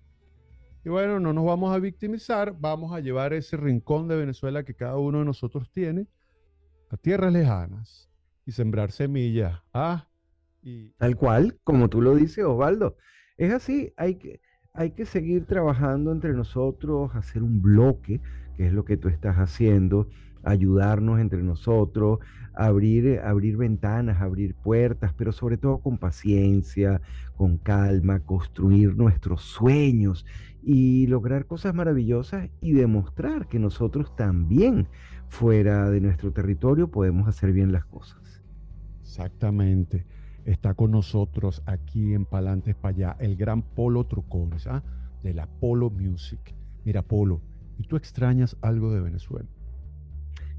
y 0.85 0.89
bueno, 0.89 1.21
no 1.21 1.33
nos 1.33 1.45
vamos 1.45 1.75
a 1.75 1.79
victimizar, 1.79 2.57
vamos 2.59 2.93
a 2.93 3.01
llevar 3.01 3.35
ese 3.35 3.57
rincón 3.57 4.09
de 4.09 4.17
Venezuela 4.17 4.65
que 4.65 4.75
cada 4.75 4.97
uno 4.97 5.19
de 5.19 5.27
nosotros 5.27 5.71
tiene 5.71 6.09
a 6.89 6.97
tierras 6.97 7.33
lejanas 7.33 8.11
y 8.47 8.53
sembrar 8.53 8.91
semillas. 8.91 9.61
Ah, 9.75 10.09
y... 10.63 10.91
Tal 10.99 11.17
cual, 11.17 11.59
como 11.65 11.89
tú 11.89 12.03
lo 12.03 12.15
dices, 12.15 12.45
Osvaldo. 12.45 12.97
Es 13.37 13.53
así, 13.53 13.93
hay 13.97 14.17
que, 14.17 14.41
hay 14.75 14.93
que 14.93 15.07
seguir 15.07 15.47
trabajando 15.47 16.13
entre 16.13 16.33
nosotros, 16.33 17.15
hacer 17.15 17.43
un 17.43 17.63
bloque, 17.63 18.21
que 18.57 18.67
es 18.67 18.73
lo 18.73 18.85
que 18.85 18.97
tú 18.97 19.09
estás 19.09 19.37
haciendo, 19.37 20.09
ayudarnos 20.43 21.21
entre 21.21 21.43
nosotros, 21.43 22.19
abrir, 22.55 23.21
abrir 23.21 23.57
ventanas, 23.57 24.21
abrir 24.21 24.55
puertas, 24.55 25.13
pero 25.15 25.33
sobre 25.33 25.57
todo 25.57 25.79
con 25.79 25.99
paciencia, 25.99 27.01
con 27.37 27.59
calma, 27.59 28.21
construir 28.21 28.97
nuestros 28.97 29.43
sueños 29.43 30.27
y 30.63 31.07
lograr 31.07 31.47
cosas 31.47 31.75
maravillosas 31.75 32.51
y 32.61 32.73
demostrar 32.73 33.49
que 33.49 33.59
nosotros 33.59 34.15
también 34.17 34.89
fuera 35.29 35.91
de 35.91 36.01
nuestro 36.01 36.33
territorio 36.33 36.91
podemos 36.91 37.29
hacer 37.29 37.53
bien 37.53 37.73
las 37.73 37.85
cosas. 37.85 38.43
Exactamente. 39.03 40.07
Está 40.51 40.75
con 40.75 40.91
nosotros 40.91 41.63
aquí 41.65 42.13
en 42.13 42.25
Palantes 42.25 42.75
para 42.75 42.93
allá 42.93 43.17
el 43.21 43.37
gran 43.37 43.63
Polo 43.63 44.03
Trucones, 44.07 44.67
¿ah? 44.67 44.83
de 45.23 45.33
la 45.33 45.47
Polo 45.47 45.91
Music. 45.91 46.41
Mira, 46.85 47.03
Polo, 47.03 47.41
¿y 47.79 47.85
tú 47.85 47.95
extrañas 47.95 48.57
algo 48.61 48.93
de 48.93 49.01
Venezuela? 49.01 49.49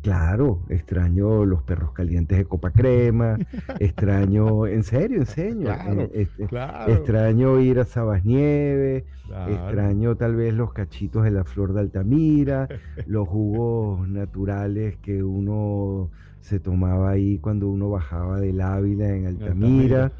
Claro, 0.02 0.64
extraño 0.70 1.46
los 1.46 1.64
perros 1.64 1.92
calientes 1.92 2.38
de 2.38 2.46
copa 2.46 2.72
crema, 2.72 3.38
extraño, 3.80 4.66
en 4.66 4.84
serio, 4.84 5.20
en 5.20 5.26
serio, 5.26 5.74
eh, 5.74 6.10
este, 6.14 6.48
extraño 6.88 7.60
ir 7.60 7.82
a 7.82 7.84
Sabas 7.84 8.24
Nieves, 8.24 9.04
extraño 9.50 10.16
tal 10.16 10.38
vez 10.38 10.54
los 10.54 10.72
cachitos 10.72 11.26
de 11.26 11.32
la 11.32 11.44
flor 11.44 11.74
de 11.74 11.82
Altamira, 11.82 12.70
los 13.08 13.28
jugos 13.28 14.08
naturales 14.08 14.96
que 15.02 15.22
uno 15.22 16.12
se 16.42 16.60
tomaba 16.60 17.12
ahí 17.12 17.38
cuando 17.40 17.70
uno 17.70 17.90
bajaba 17.90 18.40
del 18.40 18.62
Ávila 18.62 19.16
en 19.16 19.28
Altamira, 19.28 20.12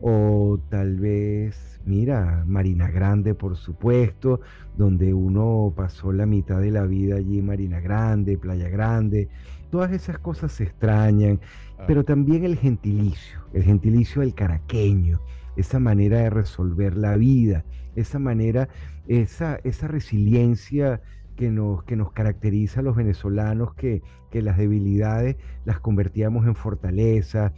o 0.00 0.58
tal 0.68 0.98
vez, 0.98 1.80
mira, 1.84 2.44
Marina 2.46 2.90
Grande, 2.90 3.34
por 3.34 3.56
supuesto, 3.56 4.40
donde 4.76 5.14
uno 5.14 5.72
pasó 5.74 6.12
la 6.12 6.26
mitad 6.26 6.60
de 6.60 6.70
la 6.70 6.84
vida 6.84 7.16
allí, 7.16 7.40
Marina 7.42 7.80
Grande, 7.80 8.38
Playa 8.38 8.68
Grande, 8.68 9.28
todas 9.70 9.92
esas 9.92 10.18
cosas 10.18 10.52
se 10.52 10.64
extrañan, 10.64 11.40
ah. 11.78 11.84
pero 11.86 12.04
también 12.04 12.44
el 12.44 12.56
gentilicio, 12.56 13.40
el 13.52 13.62
gentilicio 13.62 14.20
del 14.20 14.34
caraqueño, 14.34 15.20
esa 15.56 15.80
manera 15.80 16.18
de 16.18 16.30
resolver 16.30 16.96
la 16.96 17.16
vida, 17.16 17.64
esa 17.94 18.18
manera, 18.18 18.68
esa, 19.08 19.58
esa 19.64 19.88
resiliencia 19.88 21.00
que 21.36 21.50
nos, 21.50 21.84
que 21.84 21.96
nos 21.96 22.12
caracteriza 22.12 22.80
a 22.80 22.82
los 22.82 22.96
venezolanos, 22.96 23.74
que, 23.74 24.02
que 24.30 24.42
las 24.42 24.56
debilidades 24.56 25.36
las 25.64 25.80
convertíamos 25.80 26.46
en 26.46 26.54
fortaleza, 26.54 27.52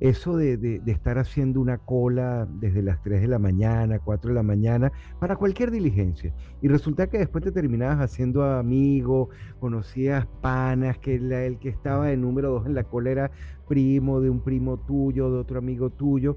eso 0.00 0.36
de, 0.36 0.80
estar 0.86 1.18
haciendo 1.18 1.60
una 1.60 1.78
cola 1.78 2.46
desde 2.48 2.82
las 2.82 3.02
3 3.02 3.22
de 3.22 3.28
la 3.28 3.38
mañana, 3.38 3.98
4 3.98 4.28
de 4.28 4.34
la 4.34 4.42
mañana, 4.42 4.92
para 5.20 5.36
cualquier 5.36 5.70
diligencia. 5.70 6.32
Y 6.62 6.68
resulta 6.68 7.08
que 7.08 7.18
después 7.18 7.44
te 7.44 7.52
terminabas 7.52 7.98
haciendo 8.00 8.44
amigo, 8.44 9.30
conocías 9.58 10.26
panas, 10.40 10.98
que 10.98 11.16
el 11.16 11.58
que 11.58 11.68
estaba 11.68 12.06
de 12.06 12.16
número 12.16 12.50
2 12.52 12.66
en 12.66 12.74
la 12.74 12.84
cola 12.84 13.10
era 13.10 13.30
primo 13.68 14.20
de 14.20 14.30
un 14.30 14.40
primo 14.40 14.78
tuyo, 14.78 15.30
de 15.30 15.38
otro 15.38 15.58
amigo 15.58 15.90
tuyo. 15.90 16.36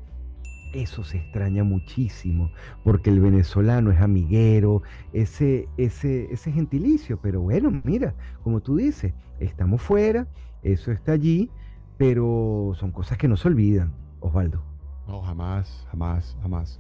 Eso 0.78 1.04
se 1.04 1.18
extraña 1.18 1.64
muchísimo, 1.64 2.52
porque 2.84 3.10
el 3.10 3.20
venezolano 3.20 3.90
es 3.90 4.00
amiguero, 4.00 4.84
ese, 5.12 5.68
ese, 5.76 6.32
ese 6.32 6.52
gentilicio, 6.52 7.20
pero 7.20 7.42
bueno, 7.42 7.82
mira, 7.84 8.14
como 8.44 8.60
tú 8.62 8.76
dices, 8.76 9.12
estamos 9.40 9.82
fuera, 9.82 10.28
eso 10.62 10.92
está 10.92 11.14
allí, 11.14 11.50
pero 11.98 12.74
son 12.76 12.92
cosas 12.92 13.18
que 13.18 13.28
no 13.28 13.38
se 13.38 13.48
olvidan, 13.48 13.92
Osvaldo. 14.20 14.62
No, 15.08 15.24
jamás, 15.24 15.84
jamás, 15.90 16.38
jamás. 16.44 16.80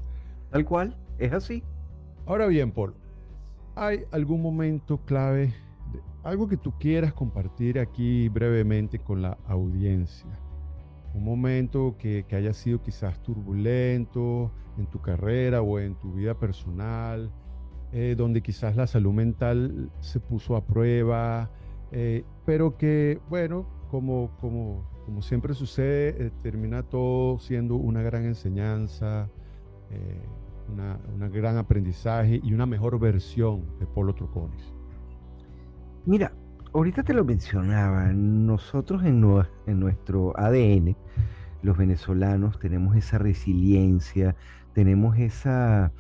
Tal 0.52 0.64
cual, 0.64 0.96
es 1.18 1.34
así. 1.34 1.64
Ahora 2.28 2.46
bien, 2.46 2.72
Paul, 2.72 2.94
¿hay 3.76 4.04
algún 4.12 4.44
momento 4.44 5.00
clave, 5.06 5.56
algo 6.24 6.48
que 6.48 6.58
tú 6.58 6.72
quieras 6.78 7.14
compartir 7.14 7.80
aquí 7.80 8.30
brevemente 8.30 9.00
con 9.00 9.24
la 9.24 9.40
audiencia? 9.48 10.38
Un 11.14 11.24
momento 11.24 11.96
que, 11.98 12.26
haya 12.32 12.54
sido 12.54 12.82
quizás 12.82 13.22
turbulento 13.24 14.52
en 14.78 14.88
tu 14.88 15.02
carrera 15.02 15.62
o 15.62 15.80
en 15.80 15.96
tu 15.96 16.14
vida 16.14 16.38
personal, 16.38 17.32
eh, 17.92 18.16
donde 18.18 18.42
quizás 18.42 18.76
la 18.76 18.88
salud 18.88 19.14
mental 19.14 19.90
se 20.00 20.20
puso 20.20 20.56
a 20.56 20.66
prueba, 20.66 21.50
eh, 21.92 22.24
pero 22.46 22.78
que, 22.78 23.20
bueno, 23.30 23.66
como, 23.90 24.32
como 24.40 24.86
como 25.08 25.22
siempre 25.22 25.54
sucede, 25.54 26.10
eh, 26.20 26.32
termina 26.44 26.84
todo 26.84 27.40
siendo 27.40 27.78
una 27.78 28.02
gran 28.02 28.26
enseñanza, 28.26 29.30
eh, 29.90 30.22
una, 30.70 31.00
gran 31.30 31.56
aprendizaje 31.56 32.42
y 32.44 32.52
una 32.52 32.66
mejor 32.66 33.00
versión 33.00 33.80
de 33.80 33.86
Polo 33.86 34.14
Trucones. 34.14 34.62
Mira, 36.06 36.34
ahorita 36.74 37.04
te 37.04 37.14
lo 37.14 37.24
mencionaba, 37.26 38.12
nosotros 38.14 39.04
en, 39.04 39.22
nuestro 39.22 40.38
ADN, 40.38 40.96
los 41.62 41.78
venezolanos, 41.78 42.60
tenemos 42.60 42.96
esa 42.96 43.18
resiliencia, 43.18 44.36
tenemos 44.74 45.18
esa, 45.18 45.92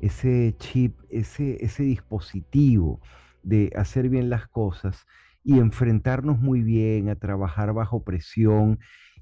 ese 0.00 0.54
chip, 0.58 0.98
ese, 1.08 1.64
ese 1.64 1.82
dispositivo 1.82 3.00
de 3.42 3.72
hacer 3.76 4.08
bien 4.08 4.30
las 4.30 4.46
cosas 4.48 5.06
y 5.42 5.58
enfrentarnos 5.58 6.38
muy 6.38 6.62
bien, 6.62 7.08
a 7.08 7.16
trabajar 7.16 7.72
bajo 7.72 8.02
presión. 8.02 8.78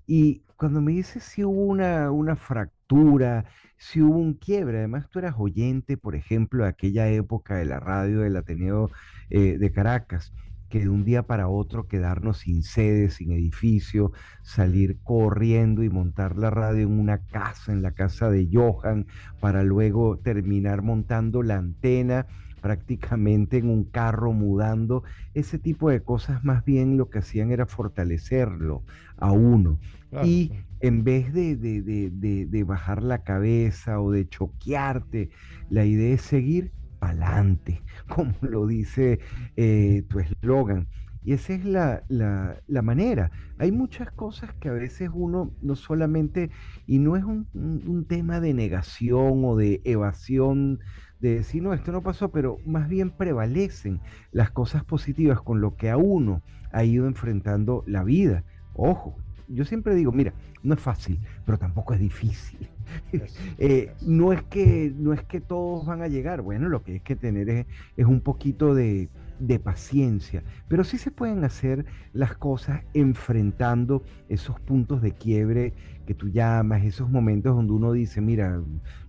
Y 0.06 0.42
cuando 0.56 0.80
me 0.80 0.92
dices 0.92 1.22
si 1.22 1.44
hubo 1.44 1.62
una, 1.62 2.10
una 2.10 2.36
fractura, 2.36 3.44
si 3.76 4.00
hubo 4.00 4.18
un 4.18 4.34
quiebre. 4.34 4.78
Además, 4.78 5.08
tú 5.10 5.18
eras 5.18 5.34
oyente, 5.38 5.96
por 5.96 6.14
ejemplo, 6.14 6.64
de 6.64 6.70
aquella 6.70 7.08
época 7.08 7.56
de 7.56 7.66
la 7.66 7.80
radio 7.80 8.20
del 8.20 8.36
Ateneo 8.36 8.90
eh, 9.30 9.58
de 9.58 9.72
Caracas 9.72 10.32
que 10.68 10.80
de 10.80 10.88
un 10.88 11.04
día 11.04 11.22
para 11.22 11.48
otro 11.48 11.86
quedarnos 11.86 12.38
sin 12.38 12.62
sede, 12.62 13.10
sin 13.10 13.32
edificio, 13.32 14.12
salir 14.42 14.98
corriendo 15.02 15.82
y 15.82 15.90
montar 15.90 16.36
la 16.36 16.50
radio 16.50 16.86
en 16.86 16.98
una 16.98 17.18
casa, 17.18 17.72
en 17.72 17.82
la 17.82 17.92
casa 17.92 18.30
de 18.30 18.48
Johan, 18.52 19.06
para 19.40 19.62
luego 19.62 20.18
terminar 20.18 20.82
montando 20.82 21.42
la 21.42 21.56
antena 21.56 22.26
prácticamente 22.64 23.58
en 23.58 23.68
un 23.68 23.84
carro 23.84 24.32
mudando, 24.32 25.02
ese 25.34 25.58
tipo 25.58 25.90
de 25.90 26.00
cosas 26.00 26.44
más 26.44 26.64
bien 26.64 26.96
lo 26.96 27.10
que 27.10 27.18
hacían 27.18 27.50
era 27.50 27.66
fortalecerlo 27.66 28.82
a 29.18 29.32
uno. 29.32 29.78
y 30.24 30.50
en 30.80 31.04
vez 31.04 31.34
de, 31.34 31.56
de, 31.56 32.64
bajar 32.64 33.02
la 33.02 33.22
cabeza 33.22 34.00
o 34.00 34.10
de 34.10 34.26
choquearte, 34.26 35.28
la 35.68 35.84
idea 35.84 36.14
es 36.14 36.22
seguir 36.22 36.72
como 38.08 38.34
lo 38.42 38.66
dice 38.66 39.20
eh, 39.56 40.04
tu 40.08 40.20
eslogan. 40.20 40.88
Y 41.26 41.32
esa 41.32 41.54
es 41.54 41.64
la, 41.64 42.02
la, 42.08 42.82
manera. 42.82 43.30
Hay 43.58 43.72
muchas 43.72 44.10
cosas 44.10 44.52
que 44.60 44.68
a 44.68 44.72
veces 44.72 45.08
uno 45.10 45.54
no 45.62 45.74
solamente, 45.74 46.50
y 46.86 46.98
no 46.98 47.16
es 47.16 47.24
un, 47.24 47.48
un, 47.54 48.04
tema 48.04 48.40
de 48.40 48.52
negación 48.52 49.42
o 49.42 49.56
de 49.56 49.80
evasión, 49.84 50.80
de 51.20 51.36
decir, 51.36 51.62
no, 51.62 51.72
esto 51.72 51.92
no 51.92 52.02
pasó, 52.02 52.30
pero 52.30 52.58
más 52.66 52.90
bien 52.90 53.10
prevalecen 53.10 54.00
las 54.32 54.50
cosas 54.50 54.84
positivas 54.84 55.40
con 55.40 55.62
lo 55.62 55.76
que 55.76 55.88
a 55.88 55.96
uno 55.96 56.42
ha 56.72 56.84
ido 56.84 57.06
enfrentando 57.06 57.84
la 57.86 58.04
vida. 58.04 58.44
Ojo, 58.74 59.16
yo 59.48 59.64
siempre 59.64 59.94
digo, 59.94 60.12
mira, 60.12 60.32
no 60.62 60.74
es 60.74 60.80
fácil, 60.80 61.18
pero 61.44 61.58
tampoco 61.58 61.94
es 61.94 62.00
difícil. 62.00 62.68
Eh, 63.58 63.92
no, 64.02 64.32
es 64.32 64.42
que, 64.42 64.92
no 64.96 65.12
es 65.12 65.22
que 65.24 65.40
todos 65.40 65.86
van 65.86 66.02
a 66.02 66.08
llegar, 66.08 66.42
bueno, 66.42 66.68
lo 66.68 66.82
que 66.82 66.92
hay 66.92 67.00
que 67.00 67.16
tener 67.16 67.48
es, 67.48 67.66
un 68.06 68.20
poquito 68.20 68.74
de, 68.74 69.08
de, 69.38 69.58
paciencia, 69.58 70.42
pero 70.68 70.84
sí 70.84 70.98
se 70.98 71.10
pueden 71.10 71.44
hacer 71.44 71.86
las 72.12 72.36
cosas 72.36 72.82
enfrentando 72.92 74.02
esos 74.28 74.60
puntos 74.60 75.02
de 75.02 75.12
quiebre 75.12 75.72
que 76.04 76.14
tú 76.14 76.28
llamas, 76.28 76.84
esos 76.84 77.10
momentos 77.10 77.54
donde 77.54 77.72
uno 77.72 77.92
dice, 77.92 78.20
mira, 78.20 78.60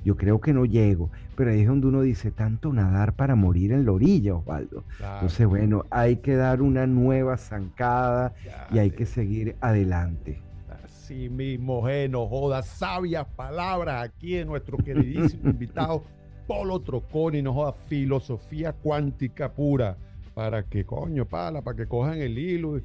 yo 0.03 0.15
creo 0.15 0.39
que 0.39 0.53
no 0.53 0.65
llego, 0.65 1.11
pero 1.35 1.51
ahí 1.51 1.61
es 1.61 1.67
donde 1.67 1.87
uno 1.87 2.01
dice, 2.01 2.31
tanto 2.31 2.71
nadar 2.73 3.13
para 3.13 3.35
morir 3.35 3.71
en 3.71 3.85
la 3.85 3.91
orilla, 3.91 4.35
Osvaldo. 4.35 4.83
Entonces, 4.99 5.47
bueno, 5.47 5.85
hay 5.89 6.17
que 6.17 6.35
dar 6.35 6.61
una 6.61 6.87
nueva 6.87 7.37
zancada 7.37 8.33
y 8.71 8.79
hay 8.79 8.91
que 8.91 9.05
seguir 9.05 9.55
adelante. 9.61 10.41
Así 10.83 11.29
mismo, 11.29 11.83
no 12.09 12.27
joda, 12.27 12.63
sabias 12.63 13.27
palabras 13.35 14.03
aquí 14.03 14.37
en 14.37 14.47
nuestro 14.47 14.77
queridísimo 14.77 15.49
invitado 15.49 16.03
Polo 16.47 16.79
Troconi, 16.79 17.41
no 17.41 17.53
joda, 17.53 17.73
filosofía 17.87 18.73
cuántica 18.73 19.51
pura, 19.51 19.97
para 20.33 20.63
que, 20.63 20.85
coño, 20.85 21.25
pala, 21.25 21.61
para 21.61 21.77
que 21.77 21.87
cojan 21.87 22.19
el 22.19 22.37
hilo 22.37 22.77
y 22.77 22.83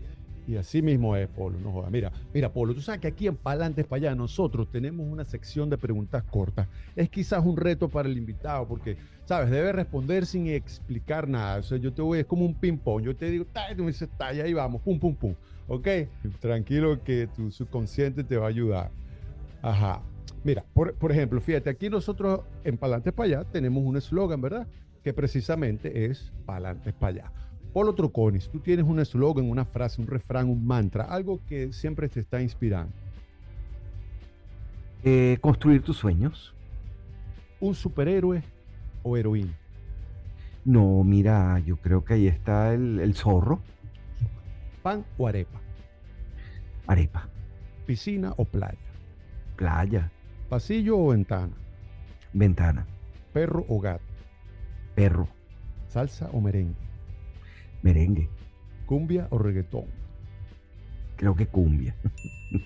así 0.56 0.82
mismo 0.82 1.16
es, 1.16 1.28
Polo. 1.28 1.58
No 1.58 1.72
joda. 1.72 1.90
Mira, 1.90 2.12
mira, 2.32 2.52
Polo, 2.52 2.74
tú 2.74 2.80
sabes 2.80 3.00
que 3.00 3.08
aquí 3.08 3.26
en 3.26 3.36
Palantes 3.36 3.86
para 3.86 3.98
allá 3.98 4.14
nosotros 4.14 4.70
tenemos 4.70 5.06
una 5.06 5.24
sección 5.24 5.70
de 5.70 5.78
preguntas 5.78 6.22
cortas. 6.24 6.68
Es 6.96 7.08
quizás 7.08 7.44
un 7.44 7.56
reto 7.56 7.88
para 7.88 8.08
el 8.08 8.16
invitado, 8.16 8.66
porque, 8.66 8.96
¿sabes? 9.24 9.50
Debe 9.50 9.72
responder 9.72 10.26
sin 10.26 10.46
explicar 10.48 11.28
nada. 11.28 11.58
O 11.58 11.62
sea, 11.62 11.78
yo 11.78 11.92
te 11.92 12.02
voy, 12.02 12.20
es 12.20 12.26
como 12.26 12.44
un 12.44 12.54
ping-pong. 12.54 13.02
Yo 13.02 13.16
te 13.16 13.30
digo, 13.30 13.44
y 13.70 13.74
tú 13.74 13.82
me 13.82 13.88
dices, 13.88 14.08
y 14.34 14.40
ahí 14.40 14.52
vamos, 14.52 14.80
pum, 14.82 14.98
pum, 14.98 15.14
pum. 15.14 15.34
¿Ok? 15.68 15.88
Tranquilo 16.40 17.02
que 17.04 17.28
tu 17.28 17.50
subconsciente 17.50 18.24
te 18.24 18.36
va 18.36 18.46
a 18.46 18.48
ayudar. 18.48 18.90
Ajá. 19.62 20.02
Mira, 20.42 20.64
por, 20.72 20.94
por 20.94 21.12
ejemplo, 21.12 21.40
fíjate, 21.40 21.70
aquí 21.70 21.90
nosotros 21.90 22.40
en 22.64 22.78
Palantes 22.78 23.12
para 23.12 23.26
allá 23.26 23.44
tenemos 23.44 23.84
un 23.84 23.96
eslogan, 23.96 24.40
¿verdad? 24.40 24.66
Que 25.04 25.12
precisamente 25.12 26.06
es 26.06 26.32
Palantes 26.46 26.94
para 26.94 27.08
allá. 27.08 27.32
Polo 27.72 27.94
Troconis, 27.94 28.48
tú 28.48 28.58
tienes 28.58 28.84
un 28.84 28.98
eslogan, 28.98 29.48
una 29.48 29.64
frase, 29.64 30.00
un 30.00 30.08
refrán, 30.08 30.48
un 30.48 30.66
mantra, 30.66 31.04
algo 31.04 31.40
que 31.46 31.72
siempre 31.72 32.08
te 32.08 32.20
está 32.20 32.42
inspirando. 32.42 32.92
Eh, 35.04 35.38
construir 35.40 35.82
tus 35.82 35.96
sueños. 35.96 36.54
¿Un 37.60 37.74
superhéroe 37.74 38.42
o 39.02 39.16
heroína? 39.16 39.56
No, 40.64 41.04
mira, 41.04 41.58
yo 41.60 41.76
creo 41.76 42.04
que 42.04 42.14
ahí 42.14 42.26
está 42.26 42.74
el, 42.74 43.14
zorro. 43.14 43.60
¿Pan 44.82 45.04
o 45.16 45.28
arepa? 45.28 45.60
Arepa. 46.86 47.28
¿Piscina 47.86 48.34
o 48.36 48.44
playa? 48.44 48.78
Playa. 49.56 50.10
¿Pasillo 50.48 50.98
o 50.98 51.08
ventana? 51.08 51.54
Ventana. 52.32 52.86
¿Perro 53.32 53.64
o 53.68 53.80
gato? 53.80 54.04
Perro. 54.94 55.28
¿Salsa 55.88 56.28
o 56.32 56.40
merengue? 56.40 56.89
Merengue. 57.82 58.28
¿Cumbia 58.86 59.28
o 59.30 59.38
reggaetón? 59.38 59.86
Creo 61.16 61.34
que 61.34 61.46
cumbia. 61.46 61.94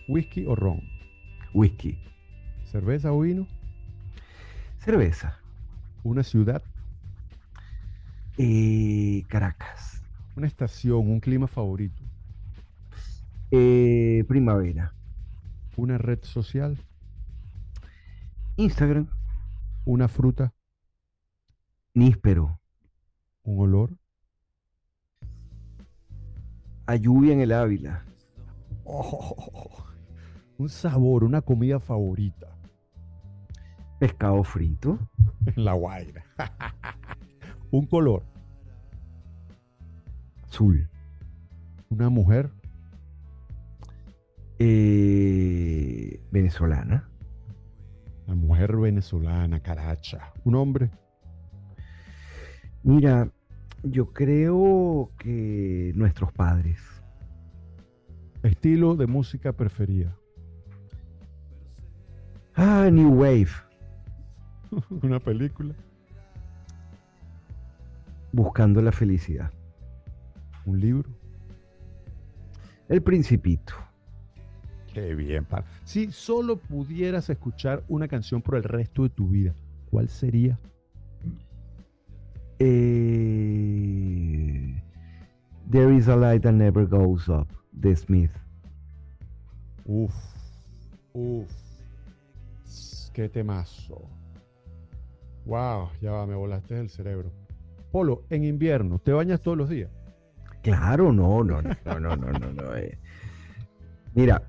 ¿Whisky 0.09 0.47
o 0.47 0.55
ron? 0.55 0.81
Whisky. 1.53 1.99
¿Cerveza 2.65 3.13
o 3.13 3.21
vino? 3.21 3.47
Cerveza. 4.79 5.39
¿Una 6.03 6.23
ciudad? 6.23 6.63
Eh, 8.39 9.25
Caracas. 9.29 10.03
¿Una 10.37 10.47
estación, 10.47 11.11
un 11.11 11.21
clima 11.21 11.47
favorito? 11.47 12.03
Eh, 13.51 14.25
primavera. 14.27 14.95
¿Una 15.77 15.99
red 15.99 16.19
social? 16.23 16.77
Instagram. 18.57 19.09
¿Una 19.85 20.09
fruta? 20.09 20.55
Níspero. 21.93 22.61
¿Un 23.45 23.61
olor? 23.61 23.97
A 26.87 26.97
lluvia 26.97 27.33
en 27.33 27.41
el 27.41 27.53
Ávila. 27.53 28.05
Oh, 28.85 29.85
un 30.59 30.69
sabor, 30.69 31.25
una 31.25 31.41
comida 31.41 31.81
favorita. 31.81 32.57
Pescado 33.99 34.43
frito. 34.45 34.99
En 35.47 35.55
la 35.65 35.73
Guaira. 35.73 36.25
un 37.71 37.87
color. 37.87 38.23
Azul. 40.45 40.89
Una 41.89 42.09
mujer. 42.09 42.51
Eh, 44.59 46.21
venezolana. 46.31 47.09
La 48.27 48.35
mujer 48.35 48.77
venezolana, 48.77 49.61
caracha. 49.61 50.33
Un 50.45 50.55
hombre. 50.55 50.91
Mira, 52.83 53.31
yo 53.85 54.13
creo 54.13 55.11
que 55.19 55.93
nuestros 55.95 56.33
padres. 56.33 56.81
Estilo 58.43 58.97
de 58.97 59.07
música 59.07 59.53
preferida. 59.53 60.17
Ah, 62.55 62.89
New 62.91 63.15
Wave. 63.15 63.49
Una 65.03 65.21
película. 65.21 65.75
Buscando 68.33 68.81
la 68.83 68.93
felicidad. 68.93 69.51
Un 70.65 70.81
libro. 70.81 71.11
El 72.89 73.03
Principito. 73.03 73.75
Qué 74.93 75.15
bien, 75.15 75.45
par. 75.45 75.65
Si 75.85 76.11
solo 76.13 76.57
pudieras 76.57 77.29
escuchar 77.29 77.83
una 77.89 78.09
canción 78.09 78.41
por 78.41 78.57
el 78.57 78.63
resto 78.63 79.03
de 79.03 79.09
tu 79.11 79.29
vida, 79.29 79.55
¿cuál 79.91 80.09
sería? 80.09 80.59
Eh, 82.59 84.05
There 85.75 85.93
is 85.93 86.09
a 86.09 86.15
light 86.15 86.43
that 86.43 86.53
never 86.53 86.87
goes 86.87 87.29
up, 87.29 87.49
de 87.73 87.97
Smith. 87.97 88.31
Uf, 89.87 90.15
uf, 91.13 91.51
qué 93.13 93.29
temazo. 93.29 94.09
Wow, 95.47 95.91
ya 96.01 96.13
va, 96.13 96.27
me 96.27 96.37
volaste 96.37 96.79
el 96.79 96.89
cerebro. 96.91 97.33
Polo, 97.91 98.23
en 98.31 98.45
invierno, 98.45 98.99
¿te 98.99 99.13
bañas 99.13 99.41
todos 99.41 99.59
los 99.59 99.69
días? 99.69 99.91
Claro, 100.63 101.13
no, 101.13 101.43
no, 101.43 101.61
no, 101.61 101.75
no, 101.85 101.99
no, 101.99 102.17
no, 102.17 102.33
no. 102.39 102.53
no 102.53 102.77
eh. 102.77 102.97
Mira, 104.15 104.43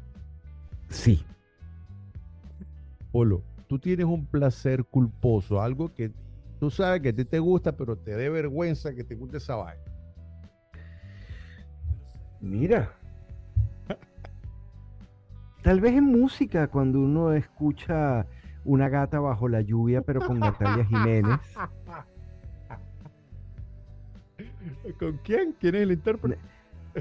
sí. 0.89 1.25
Polo, 3.11 3.41
tú 3.67 3.79
tienes 3.79 4.05
un 4.05 4.25
placer 4.25 4.85
culposo, 4.85 5.61
algo 5.61 5.93
que 5.93 6.11
Tú 6.59 6.69
sabes 6.69 7.01
que 7.01 7.09
a 7.09 7.13
ti 7.13 7.25
te 7.25 7.39
gusta, 7.39 7.75
pero 7.75 7.97
te 7.97 8.15
dé 8.15 8.29
vergüenza 8.29 8.93
que 8.93 9.03
te 9.03 9.15
guste 9.15 9.37
esa 9.37 9.55
vaina. 9.55 9.83
Mira. 12.39 12.93
Tal 15.61 15.81
vez 15.81 15.93
en 15.93 16.05
música, 16.05 16.67
cuando 16.67 16.99
uno 16.99 17.33
escucha 17.33 18.27
una 18.63 18.87
gata 18.87 19.19
bajo 19.19 19.47
la 19.47 19.61
lluvia, 19.61 20.01
pero 20.01 20.21
con 20.21 20.39
Natalia 20.39 20.85
Jiménez. 20.85 21.39
¿Con 24.99 25.17
quién? 25.23 25.55
¿Quién 25.59 25.75
es 25.75 25.81
el 25.81 25.91
intérprete? 25.91 26.39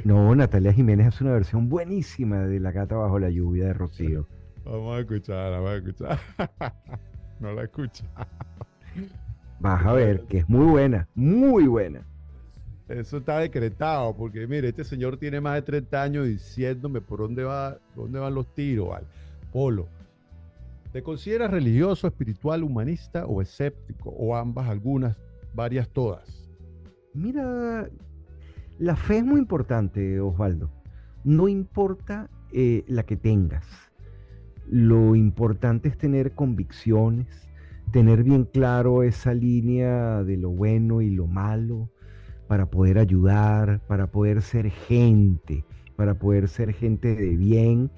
No, 0.04 0.34
Natalia 0.34 0.72
Jiménez 0.72 1.08
hace 1.08 1.24
una 1.24 1.34
versión 1.34 1.68
buenísima 1.68 2.40
de 2.40 2.58
La 2.58 2.72
gata 2.72 2.96
bajo 2.96 3.18
la 3.18 3.30
lluvia 3.30 3.66
de 3.66 3.74
Rocío. 3.74 4.26
Vamos 4.64 4.96
a 4.96 5.00
escuchar, 5.00 5.50
vamos 5.52 5.70
a 5.70 5.76
escuchar. 5.76 6.18
no 7.40 7.52
la 7.52 7.64
escucha. 7.64 8.04
Vas 9.64 9.86
a 9.86 9.94
ver 9.94 10.26
que 10.26 10.36
es 10.36 10.48
muy 10.50 10.66
buena, 10.66 11.08
muy 11.14 11.66
buena. 11.66 12.06
Eso 12.86 13.16
está 13.16 13.38
decretado, 13.38 14.14
porque 14.14 14.46
mire, 14.46 14.68
este 14.68 14.84
señor 14.84 15.16
tiene 15.16 15.40
más 15.40 15.54
de 15.54 15.62
30 15.62 16.02
años 16.02 16.26
diciéndome 16.26 17.00
por 17.00 17.20
dónde, 17.20 17.44
va, 17.44 17.78
dónde 17.96 18.18
van 18.18 18.34
los 18.34 18.46
tiros, 18.54 18.90
¿vale? 18.90 19.06
Polo. 19.54 19.88
¿Te 20.92 21.02
consideras 21.02 21.50
religioso, 21.50 22.06
espiritual, 22.06 22.62
humanista 22.62 23.24
o 23.24 23.40
escéptico? 23.40 24.10
O 24.10 24.36
ambas, 24.36 24.68
algunas, 24.68 25.16
varias, 25.54 25.88
todas. 25.88 26.46
Mira, 27.14 27.88
la 28.78 28.96
fe 28.96 29.16
es 29.16 29.24
muy 29.24 29.40
importante, 29.40 30.20
Osvaldo. 30.20 30.68
No 31.24 31.48
importa 31.48 32.28
eh, 32.52 32.84
la 32.86 33.04
que 33.04 33.16
tengas. 33.16 33.66
Lo 34.68 35.16
importante 35.16 35.88
es 35.88 35.96
tener 35.96 36.32
convicciones, 36.32 37.43
tener 37.94 38.24
bien 38.24 38.42
claro 38.42 39.04
esa 39.04 39.32
línea 39.32 40.24
de 40.24 40.36
lo 40.36 40.50
bueno 40.50 41.00
y 41.00 41.10
lo 41.10 41.28
malo, 41.28 41.90
para 42.48 42.66
poder 42.66 42.98
ayudar, 42.98 43.86
para 43.86 44.08
poder 44.08 44.42
ser 44.42 44.68
gente, 44.68 45.64
para 45.94 46.18
poder 46.18 46.48
ser 46.48 46.72
gente 46.72 47.14
de 47.14 47.36
bien. 47.36 47.92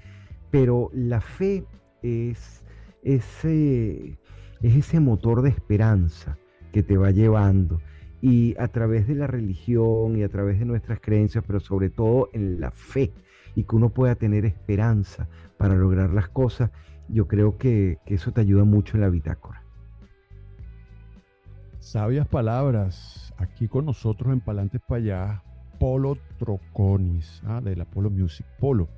Pero 0.50 0.90
la 0.92 1.22
fe 1.22 1.64
es 2.02 2.62
ese, 3.04 4.18
es 4.60 4.76
ese 4.76 5.00
motor 5.00 5.40
de 5.40 5.48
esperanza 5.48 6.36
que 6.74 6.82
te 6.82 6.98
va 6.98 7.10
llevando. 7.10 7.80
Y 8.20 8.54
a 8.58 8.68
través 8.68 9.08
de 9.08 9.14
la 9.14 9.26
religión 9.26 10.18
y 10.18 10.24
a 10.24 10.28
través 10.28 10.58
de 10.58 10.66
nuestras 10.66 11.00
creencias, 11.00 11.42
pero 11.46 11.58
sobre 11.58 11.88
todo 11.88 12.28
en 12.34 12.60
la 12.60 12.70
fe, 12.70 13.14
y 13.54 13.64
que 13.64 13.74
uno 13.74 13.88
pueda 13.88 14.14
tener 14.14 14.44
esperanza 14.44 15.26
para 15.56 15.74
lograr 15.74 16.12
las 16.12 16.28
cosas, 16.28 16.70
yo 17.08 17.26
creo 17.26 17.56
que, 17.56 17.96
que 18.04 18.16
eso 18.16 18.30
te 18.32 18.42
ayuda 18.42 18.64
mucho 18.64 18.98
en 18.98 19.00
la 19.00 19.08
bitácora. 19.08 19.65
Sabias 21.86 22.26
palabras 22.26 23.32
aquí 23.36 23.68
con 23.68 23.84
nosotros 23.84 24.32
en 24.32 24.40
Palantes 24.40 24.80
para 24.80 24.98
allá, 24.98 25.42
Polo 25.78 26.18
Troconis, 26.36 27.40
¿ah? 27.46 27.60
de 27.60 27.76
la 27.76 27.84
Polo 27.84 28.10
Music. 28.10 28.44
Polo, 28.58 28.88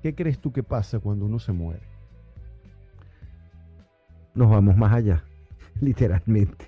¿qué 0.00 0.14
crees 0.14 0.38
tú 0.38 0.50
que 0.50 0.62
pasa 0.62 1.00
cuando 1.00 1.26
uno 1.26 1.38
se 1.38 1.52
muere? 1.52 1.82
Nos 4.34 4.48
vamos 4.48 4.74
más 4.74 4.90
allá, 4.94 5.22
literalmente. 5.82 6.64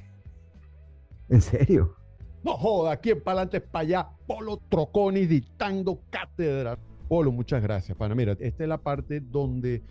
¿En 1.30 1.40
serio? 1.40 1.96
No 2.44 2.58
joda, 2.58 2.92
aquí 2.92 3.12
en 3.12 3.22
Palantes 3.22 3.62
para 3.62 3.80
allá, 3.80 4.08
Polo 4.26 4.58
Troconis 4.68 5.26
dictando 5.26 6.02
cátedra. 6.10 6.76
Polo, 7.08 7.32
muchas 7.32 7.62
gracias, 7.62 7.96
pana. 7.96 8.14
Mira, 8.14 8.37
esta 8.40 8.62
es 8.62 8.68
la 8.68 8.76
parte 8.76 9.20
donde 9.20 9.82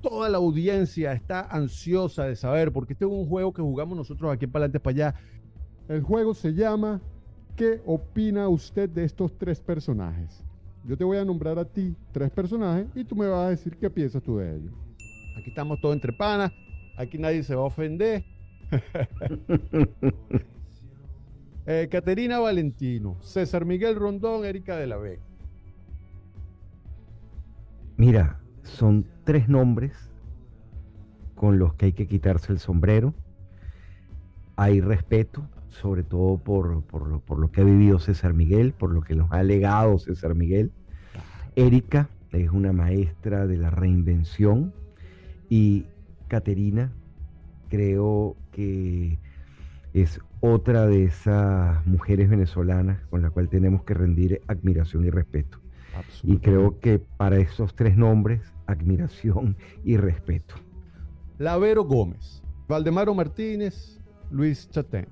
toda 0.00 0.28
la 0.28 0.38
audiencia 0.38 1.12
está 1.12 1.42
ansiosa 1.42 2.24
de 2.24 2.36
saber, 2.36 2.72
porque 2.72 2.94
este 2.94 3.04
es 3.04 3.10
un 3.10 3.26
juego 3.26 3.52
que 3.52 3.62
jugamos 3.62 3.96
nosotros 3.96 4.32
aquí 4.32 4.46
en 4.46 4.52
Palantes 4.52 4.80
para 4.80 4.92
allá. 4.92 5.14
El 5.88 6.02
juego 6.02 6.34
se 6.34 6.54
llama 6.54 7.00
¿Qué 7.56 7.82
opina 7.84 8.48
usted 8.48 8.88
de 8.88 9.04
estos 9.04 9.36
tres 9.36 9.60
personajes? 9.60 10.42
Yo 10.84 10.96
te 10.96 11.04
voy 11.04 11.18
a 11.18 11.24
nombrar 11.24 11.58
a 11.58 11.64
ti 11.64 11.94
tres 12.10 12.30
personajes 12.30 12.86
y 12.94 13.04
tú 13.04 13.14
me 13.14 13.26
vas 13.26 13.46
a 13.46 13.50
decir 13.50 13.76
qué 13.76 13.90
piensas 13.90 14.22
tú 14.22 14.38
de 14.38 14.56
ellos. 14.56 14.72
Aquí 15.36 15.50
estamos 15.50 15.80
todos 15.80 15.94
entre 15.94 16.12
panas, 16.12 16.52
aquí 16.96 17.18
nadie 17.18 17.42
se 17.42 17.54
va 17.54 17.62
a 17.62 17.66
ofender. 17.66 18.24
eh, 21.66 21.88
Caterina 21.90 22.38
Valentino, 22.38 23.18
César 23.20 23.66
Miguel 23.66 23.96
Rondón, 23.96 24.44
Erika 24.44 24.76
de 24.76 24.86
la 24.86 24.96
Vega. 24.96 25.22
Mira, 27.98 28.40
son 28.76 29.06
tres 29.24 29.48
nombres 29.48 29.92
con 31.34 31.58
los 31.58 31.74
que 31.74 31.86
hay 31.86 31.92
que 31.92 32.06
quitarse 32.06 32.52
el 32.52 32.58
sombrero. 32.58 33.14
Hay 34.56 34.80
respeto, 34.80 35.46
sobre 35.68 36.02
todo 36.02 36.38
por, 36.38 36.82
por, 36.82 37.38
lo, 37.38 37.50
que 37.50 37.60
ha 37.60 37.64
vivido 37.64 37.98
César 37.98 38.34
Miguel, 38.34 38.72
por 38.72 38.92
lo 38.92 39.02
que 39.02 39.14
nos 39.14 39.30
ha 39.32 39.42
legado 39.42 39.98
César 39.98 40.34
Miguel. 40.34 40.72
Erika 41.56 42.08
es 42.32 42.50
una 42.50 42.72
maestra 42.72 43.46
de 43.46 43.56
la 43.56 43.70
reinvención 43.70 44.72
y 45.48 45.86
Caterina 46.28 46.92
creo 47.68 48.36
que 48.52 49.18
es 49.94 50.20
otra 50.40 50.86
de 50.86 51.04
esas 51.04 51.84
mujeres 51.86 52.28
venezolanas 52.28 53.00
con 53.06 53.22
la 53.22 53.30
cual 53.30 53.48
tenemos 53.48 53.82
que 53.84 53.94
rendir 53.94 54.40
admiración 54.46 55.04
y 55.04 55.10
respeto. 55.10 55.58
Y 56.22 56.38
creo 56.38 56.78
que 56.80 56.98
para 56.98 57.38
esos 57.38 57.74
tres 57.74 57.96
nombres, 57.96 58.40
admiración 58.70 59.56
y 59.84 59.96
respeto. 59.96 60.54
Lavero 61.38 61.84
Gómez, 61.84 62.42
Valdemaro 62.68 63.14
Martínez, 63.14 64.00
Luis 64.30 64.68
Chatén. 64.70 65.06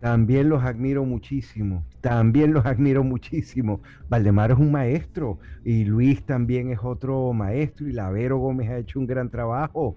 También 0.00 0.48
los 0.48 0.64
admiro 0.64 1.04
muchísimo, 1.04 1.84
también 2.00 2.52
los 2.52 2.66
admiro 2.66 3.04
muchísimo. 3.04 3.80
Valdemaro 4.08 4.54
es 4.54 4.60
un 4.60 4.72
maestro 4.72 5.38
y 5.64 5.84
Luis 5.84 6.24
también 6.26 6.70
es 6.70 6.80
otro 6.82 7.32
maestro 7.32 7.86
y 7.86 7.92
Lavero 7.92 8.38
Gómez 8.38 8.68
ha 8.70 8.78
hecho 8.78 8.98
un 8.98 9.06
gran 9.06 9.30
trabajo, 9.30 9.96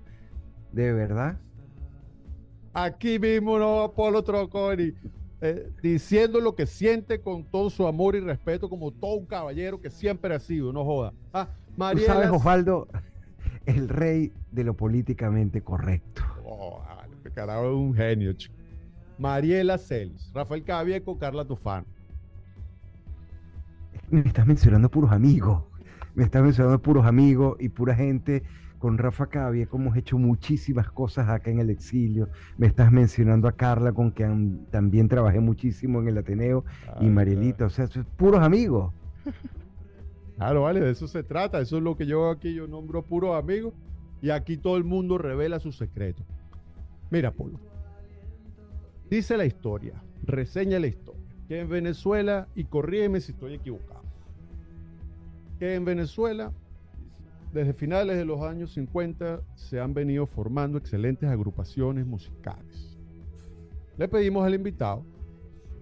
de 0.71 0.93
verdad. 0.93 1.39
Aquí 2.73 3.17
mismo 3.17 3.57
no, 3.57 3.81
Apolo 3.81 4.23
Troconi. 4.23 4.93
Eh, 5.41 5.69
diciendo 5.81 6.39
lo 6.39 6.55
que 6.55 6.65
siente 6.65 7.19
con 7.19 7.43
todo 7.43 7.69
su 7.69 7.85
amor 7.87 8.15
y 8.15 8.21
respeto, 8.21 8.69
como 8.69 8.91
todo 8.91 9.15
un 9.15 9.25
caballero 9.25 9.81
que 9.81 9.89
siempre 9.89 10.33
ha 10.33 10.39
sido, 10.39 10.71
no 10.71 10.85
joda. 10.85 11.13
Ah, 11.33 11.49
Tú 11.91 11.99
sabes, 11.99 12.29
Osvaldo, 12.29 12.87
el 13.65 13.89
rey 13.89 14.31
de 14.51 14.63
lo 14.63 14.75
políticamente 14.75 15.61
correcto. 15.61 16.23
Oh, 16.45 16.81
carajo, 17.33 17.65
es 17.65 17.75
un 17.75 17.93
genio, 17.93 18.31
chico. 18.33 18.55
Mariela 19.17 19.77
Celis, 19.77 20.31
Rafael 20.33 20.63
Cavieco, 20.63 21.17
Carla 21.17 21.45
Tufano. 21.45 21.85
Me 24.09 24.21
estás 24.21 24.45
mencionando 24.45 24.89
puros 24.89 25.11
amigos. 25.11 25.63
Me 26.13 26.23
estás 26.23 26.43
mencionando 26.43 26.81
puros 26.81 27.05
amigos 27.05 27.57
y 27.59 27.69
pura 27.69 27.95
gente 27.95 28.43
con 28.85 28.99
Rafa 28.99 29.25
Cavia, 29.25 29.65
como 29.65 29.85
hemos 29.85 29.97
hecho 29.97 30.15
muchísimas 30.19 30.91
cosas 30.91 31.27
acá 31.27 31.49
en 31.49 31.57
el 31.57 31.71
exilio. 31.71 32.29
Me 32.55 32.67
estás 32.67 32.91
mencionando 32.91 33.47
a 33.47 33.53
Carla, 33.53 33.93
con 33.93 34.11
quien 34.11 34.67
también 34.69 35.07
trabajé 35.09 35.39
muchísimo 35.39 35.99
en 36.01 36.09
el 36.09 36.19
Ateneo, 36.19 36.63
y 37.01 37.07
Marielita, 37.07 37.65
o 37.65 37.69
sea, 37.71 37.89
puros 38.15 38.41
amigos. 38.41 38.93
Claro, 40.37 40.63
vale, 40.63 40.81
de 40.81 40.91
eso 40.91 41.07
se 41.07 41.23
trata. 41.23 41.61
Eso 41.61 41.77
es 41.77 41.83
lo 41.83 41.95
que 41.95 42.05
yo 42.05 42.29
aquí, 42.29 42.53
yo 42.53 42.67
nombro 42.67 43.01
puros 43.01 43.41
amigos, 43.41 43.73
y 44.21 44.29
aquí 44.29 44.57
todo 44.57 44.77
el 44.77 44.83
mundo 44.83 45.17
revela 45.17 45.59
sus 45.59 45.77
secretos. 45.77 46.25
Mira, 47.09 47.31
Polo. 47.31 47.59
Dice 49.09 49.35
la 49.35 49.45
historia, 49.45 49.93
reseña 50.23 50.77
la 50.77 50.87
historia, 50.87 51.25
que 51.47 51.61
en 51.61 51.69
Venezuela, 51.69 52.49
y 52.53 52.65
corrígeme 52.65 53.19
si 53.19 53.31
estoy 53.31 53.55
equivocado, 53.55 54.03
que 55.57 55.73
en 55.73 55.85
Venezuela 55.85 56.51
desde 57.55 57.71
finales 57.71 58.17
de 58.17 58.25
los 58.25 58.41
años 58.41 58.73
50 58.73 59.41
se 59.55 59.79
han 59.79 59.93
venido 59.93 60.27
formando 60.27 60.77
excelentes 60.77 61.29
agrupaciones 61.29 62.05
musicales. 62.05 62.99
Le 63.97 64.09
pedimos 64.09 64.45
al 64.45 64.55
invitado 64.55 65.05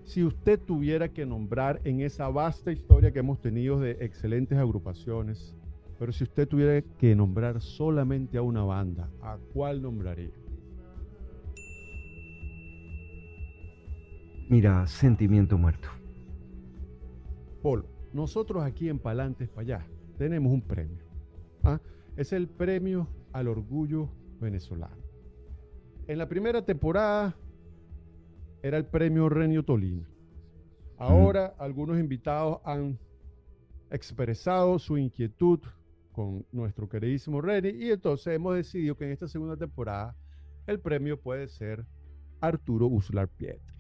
si 0.04 0.24
usted 0.24 0.60
tuviera 0.60 1.10
que 1.10 1.26
nombrar 1.26 1.82
en 1.84 2.02
esa 2.02 2.30
vasta 2.30 2.72
historia 2.72 3.12
que 3.12 3.20
hemos 3.20 3.42
tenido 3.42 3.80
de 3.80 3.98
excelentes 4.02 4.56
agrupaciones, 4.56 5.56
pero 5.98 6.12
si 6.12 6.26
usted 6.26 6.48
tuviera 6.48 6.80
que 7.00 7.16
nombrar 7.16 7.60
solamente 7.60 8.38
a 8.38 8.44
una 8.44 8.64
banda, 8.64 9.10
¿a 9.20 9.40
cuál 9.52 9.82
nombraría? 9.82 10.36
Mira, 14.48 14.86
Sentimiento 14.86 15.58
Muerto. 15.58 15.88
Polo, 17.64 17.88
nosotros 18.14 18.62
aquí 18.64 18.90
en 18.90 19.00
Palantes 19.00 19.50
para 19.50 19.62
allá 19.62 19.88
tenemos 20.20 20.54
un 20.54 20.62
premio. 20.62 21.03
¿Ah? 21.64 21.80
es 22.16 22.34
el 22.34 22.48
premio 22.48 23.08
al 23.32 23.48
orgullo 23.48 24.10
venezolano. 24.40 25.04
En 26.08 26.18
la 26.18 26.28
primera 26.28 26.64
temporada 26.64 27.36
era 28.62 28.78
el 28.78 28.86
premio 28.86 29.30
Renio 29.30 29.64
Tolina. 29.64 30.08
Ahora 30.98 31.56
algunos 31.58 32.00
invitados 32.00 32.60
han 32.64 32.98
expresado 33.90 34.80
su 34.80 34.98
inquietud 34.98 35.60
con 36.12 36.46
nuestro 36.52 36.88
queridísimo 36.88 37.42
Reni 37.42 37.70
y 37.70 37.92
entonces 37.92 38.36
hemos 38.36 38.56
decidido 38.56 38.96
que 38.96 39.06
en 39.06 39.12
esta 39.12 39.28
segunda 39.28 39.58
temporada 39.58 40.16
el 40.68 40.80
premio 40.80 41.20
puede 41.20 41.48
ser 41.48 41.86
Arturo 42.40 42.88
Uslar 42.88 43.28
Pietri. 43.28 43.73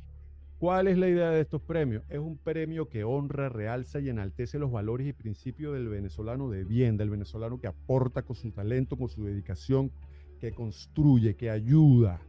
¿Cuál 0.63 0.87
es 0.87 0.97
la 0.97 1.09
idea 1.09 1.29
de 1.29 1.41
estos 1.41 1.61
premios? 1.61 2.05
Es 2.07 2.19
un 2.19 2.37
premio 2.37 2.87
que 2.87 3.03
honra, 3.03 3.49
realza 3.49 3.99
y 3.99 4.07
enaltece 4.07 4.57
los 4.57 4.71
valores 4.71 5.05
y 5.05 5.11
principios 5.11 5.73
del 5.73 5.89
venezolano 5.89 6.49
de 6.49 6.63
bien, 6.63 6.95
del 6.95 7.09
venezolano 7.09 7.59
que 7.59 7.67
aporta 7.67 8.21
con 8.21 8.37
su 8.37 8.49
talento, 8.49 8.95
con 8.95 9.09
su 9.09 9.25
dedicación, 9.25 9.91
que 10.39 10.53
construye, 10.53 11.35
que 11.35 11.49
ayuda. 11.49 12.21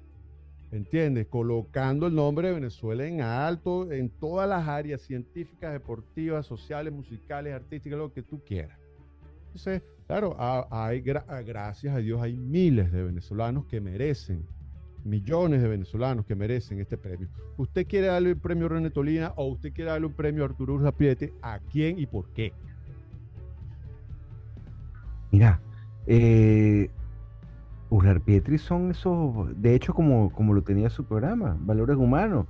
¿Entiendes? 0.73 1.29
Colocando 1.29 2.09
el 2.09 2.17
nombre 2.17 2.49
de 2.49 2.55
Venezuela 2.55 3.07
en 3.07 3.21
alto 3.21 3.93
en 3.93 4.11
todas 4.11 4.49
las 4.49 4.67
áreas 4.67 5.03
científicas, 5.03 5.73
deportivas, 5.73 6.45
sociales, 6.45 6.93
musicales, 6.93 7.55
artísticas, 7.55 8.01
lo 8.01 8.13
que 8.13 8.25
tú 8.25 8.43
quieras. 8.45 8.77
Entonces, 9.47 9.81
claro, 10.09 10.35
hay, 10.73 11.03
gracias 11.03 11.95
a 11.95 11.99
Dios 11.99 12.21
hay 12.21 12.37
miles 12.37 12.91
de 12.91 13.05
venezolanos 13.05 13.67
que 13.67 13.81
merecen, 13.81 14.45
millones 15.05 15.63
de 15.63 15.69
venezolanos 15.69 16.25
que 16.27 16.35
merecen 16.35 16.81
este 16.81 16.97
premio. 16.97 17.29
¿Usted 17.57 17.87
quiere 17.87 18.09
darle 18.09 18.31
el 18.31 18.37
premio 18.37 18.69
René 18.69 18.91
Tolina 18.91 19.33
o 19.37 19.47
usted 19.47 19.73
quiere 19.73 19.91
darle 19.91 20.07
un 20.07 20.15
premio 20.15 20.43
a 20.43 20.47
Arturo 20.47 20.75
Urzapiete? 20.75 21.33
¿A 21.43 21.59
quién 21.59 21.99
y 21.99 22.07
por 22.07 22.29
qué? 22.33 22.53
Mira, 25.31 25.61
eh, 26.07 26.91
Pietri 28.25 28.59
son 28.59 28.91
esos, 28.91 29.61
de 29.61 29.75
hecho, 29.75 29.95
como, 29.95 30.33
como 30.33 30.55
lo 30.55 30.63
tenía 30.63 30.91
su 30.91 31.05
programa, 31.05 31.57
Valores 31.61 31.97
Humanos. 31.97 32.47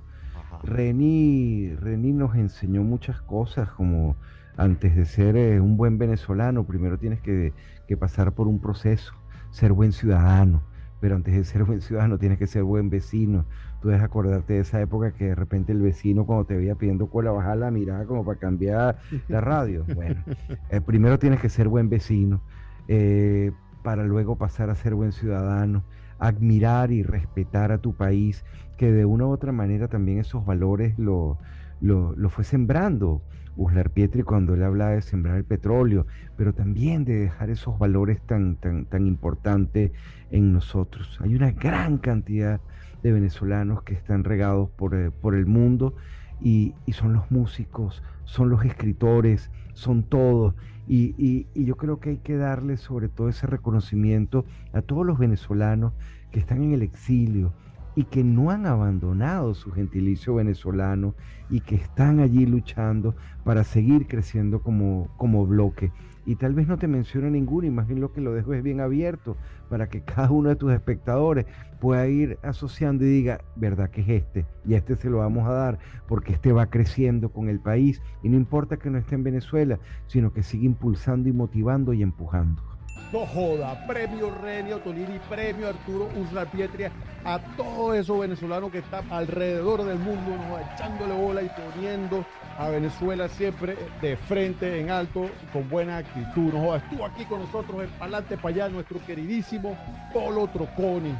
Reni, 0.63 1.75
Reni 1.75 2.13
nos 2.13 2.35
enseñó 2.35 2.83
muchas 2.83 3.21
cosas, 3.21 3.69
como 3.69 4.15
antes 4.57 4.95
de 4.95 5.05
ser 5.05 5.35
eh, 5.35 5.59
un 5.59 5.77
buen 5.77 5.97
venezolano, 5.97 6.65
primero 6.65 6.97
tienes 6.97 7.19
que, 7.21 7.53
pasar 7.99 8.33
por 8.33 8.47
un 8.47 8.59
proceso, 8.59 9.13
ser 9.51 9.71
buen 9.73 9.91
ciudadano, 9.91 10.63
pero 10.99 11.15
antes 11.15 11.33
de 11.35 11.43
ser 11.43 11.63
buen 11.63 11.81
ciudadano 11.81 12.17
tienes 12.17 12.37
que 12.37 12.47
ser 12.47 12.63
buen 12.63 12.89
vecino. 12.89 13.45
Tú 13.81 13.89
debes 13.89 14.03
acordarte 14.03 14.53
de 14.53 14.59
esa 14.59 14.81
época 14.81 15.11
que 15.11 15.25
de 15.25 15.35
repente 15.35 15.71
el 15.71 15.81
vecino 15.81 16.25
cuando 16.25 16.45
te 16.45 16.57
veía 16.57 16.75
pidiendo 16.75 17.07
cola 17.07 17.31
bajaba 17.31 17.55
la 17.55 17.71
mirada 17.71 18.05
como 18.05 18.25
para 18.25 18.39
cambiar 18.39 18.97
la 19.27 19.41
radio. 19.41 19.85
Bueno, 19.93 20.23
eh, 20.69 20.81
primero 20.81 21.19
tienes 21.19 21.39
que 21.39 21.49
ser 21.49 21.67
buen 21.67 21.89
vecino. 21.89 22.41
Eh, 22.87 23.51
para 23.83 24.03
luego 24.03 24.35
pasar 24.35 24.71
a 24.71 24.75
ser 24.75 24.95
buen 24.95 25.11
ciudadano, 25.11 25.83
admirar 26.17 26.91
y 26.91 27.03
respetar 27.03 27.71
a 27.71 27.77
tu 27.77 27.93
país, 27.93 28.43
que 28.77 28.91
de 28.91 29.05
una 29.05 29.27
u 29.27 29.29
otra 29.29 29.51
manera 29.51 29.87
también 29.87 30.17
esos 30.17 30.43
valores 30.43 30.97
lo, 30.97 31.37
lo, 31.81 32.29
fue 32.29 32.43
sembrando. 32.43 33.21
Uslar 33.57 33.89
Pietri 33.89 34.23
cuando 34.23 34.53
él 34.53 34.63
hablaba 34.63 34.91
de 34.91 35.01
sembrar 35.01 35.37
el 35.37 35.45
petróleo, 35.45 36.05
pero 36.37 36.53
también 36.53 37.05
de 37.05 37.15
dejar 37.15 37.49
esos 37.49 37.79
valores 37.79 38.21
tan, 38.21 38.55
tan, 38.57 38.85
tan 38.85 39.07
importantes 39.07 39.91
en 40.31 40.53
nosotros. 40.53 41.17
Hay 41.21 41.35
una 41.35 41.51
gran 41.51 41.97
cantidad 41.97 42.59
de 43.03 43.11
venezolanos 43.11 43.83
que 43.83 43.93
están 43.93 44.23
regados 44.23 44.69
por, 44.71 44.95
eh, 44.95 45.11
por 45.11 45.35
el 45.35 45.45
mundo 45.45 45.95
y, 46.41 46.73
y, 46.85 46.93
son 46.93 47.13
los 47.13 47.31
músicos, 47.31 48.03
son 48.25 48.49
los 48.49 48.65
escritores, 48.65 49.51
son 49.73 50.03
todos. 50.03 50.55
Y, 50.87 51.47
yo 51.55 51.77
creo 51.77 51.99
que 51.99 52.11
hay 52.11 52.17
que 52.17 52.35
darle 52.35 52.77
sobre 52.77 53.09
todo 53.09 53.29
ese 53.29 53.47
reconocimiento 53.47 54.45
a 54.73 54.81
todos 54.81 55.05
los 55.05 55.17
venezolanos 55.17 55.93
que 56.31 56.39
están 56.39 56.61
en 56.61 56.73
el 56.73 56.81
exilio 56.81 57.53
y 57.95 58.03
que 58.03 58.23
no 58.23 58.51
han 58.51 58.65
abandonado 58.65 59.53
su 59.55 59.71
gentilicio 59.71 60.35
venezolano 60.35 61.15
y 61.49 61.61
que 61.61 61.75
están 61.75 62.19
allí 62.19 62.45
luchando 62.45 63.15
para 63.43 63.63
seguir 63.63 64.07
creciendo 64.07 64.61
como, 64.61 65.09
como 65.17 65.45
bloque 65.45 65.91
y 66.25 66.35
tal 66.35 66.53
vez 66.53 66.67
no 66.67 66.77
te 66.77 66.87
mencione 66.87 67.29
ninguno, 67.29 67.67
imagino 67.67 68.01
lo 68.01 68.11
que 68.11 68.21
lo 68.21 68.33
dejo 68.33 68.53
es 68.53 68.63
bien 68.63 68.81
abierto 68.81 69.37
para 69.69 69.87
que 69.87 70.01
cada 70.05 70.31
uno 70.31 70.49
de 70.49 70.55
tus 70.55 70.73
espectadores 70.73 71.45
pueda 71.79 72.07
ir 72.07 72.39
asociando 72.41 73.05
y 73.05 73.09
diga, 73.09 73.41
¿verdad 73.55 73.89
que 73.89 74.01
es 74.01 74.09
este? 74.09 74.45
Y 74.65 74.73
a 74.73 74.77
este 74.77 74.95
se 74.95 75.09
lo 75.09 75.19
vamos 75.19 75.47
a 75.47 75.53
dar 75.53 75.79
porque 76.07 76.33
este 76.33 76.51
va 76.51 76.65
creciendo 76.67 77.29
con 77.29 77.47
el 77.47 77.59
país 77.59 78.01
y 78.23 78.29
no 78.29 78.37
importa 78.37 78.77
que 78.77 78.89
no 78.89 78.97
esté 78.97 79.15
en 79.15 79.23
Venezuela, 79.23 79.79
sino 80.07 80.33
que 80.33 80.43
sigue 80.43 80.65
impulsando 80.65 81.29
y 81.29 81.33
motivando 81.33 81.93
y 81.93 82.01
empujando. 82.01 82.74
No 83.11 83.25
joda, 83.27 83.85
premio 83.87 84.29
Renio 84.41 84.79
Tolini, 84.79 85.19
premio 85.29 85.69
Arturo 85.69 86.09
Uslar 86.17 86.47
Pietria, 86.47 86.91
a 87.23 87.39
todos 87.55 87.95
esos 87.95 88.19
venezolanos 88.19 88.71
que 88.71 88.79
están 88.79 89.05
alrededor 89.11 89.83
del 89.83 89.99
mundo, 89.99 90.31
echándole 90.73 91.13
bola 91.13 91.41
y 91.41 91.49
poniendo 91.49 92.25
a 92.57 92.69
Venezuela 92.69 93.27
siempre 93.29 93.77
de 94.01 94.17
frente, 94.17 94.81
en 94.81 94.89
alto, 94.89 95.29
con 95.53 95.69
buena 95.69 95.97
actitud. 95.97 96.51
No 96.51 96.61
joda, 96.65 96.77
estuvo 96.77 97.05
aquí 97.05 97.25
con 97.25 97.39
nosotros 97.39 97.83
en 97.83 97.89
Palante 97.91 98.37
para 98.37 98.55
allá 98.55 98.69
nuestro 98.69 98.99
queridísimo 99.05 99.77
Polo 100.11 100.47
Troconi. 100.47 101.15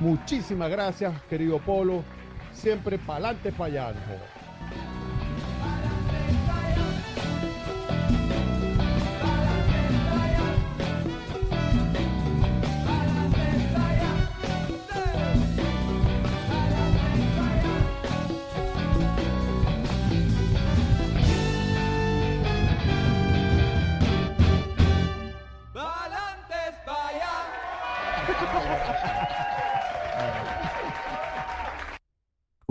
Muchísimas 0.00 0.70
gracias, 0.70 1.12
querido 1.28 1.58
Polo. 1.58 2.02
Siempre 2.52 2.98
pa'lante 2.98 3.52
para 3.52 3.64
allá. 3.64 3.94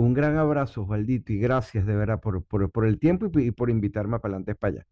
Un 0.06 0.14
gran 0.14 0.38
abrazo, 0.38 0.82
Osvaldito, 0.82 1.32
y 1.32 1.38
gracias 1.38 1.84
de 1.84 1.96
verdad 1.96 2.20
por, 2.20 2.44
por, 2.44 2.86
el 2.86 2.98
tiempo 3.00 3.28
y, 3.40 3.50
por 3.50 3.70
invitarme 3.70 4.14
a 4.16 4.18
Palantes 4.20 4.56
para 4.56 4.86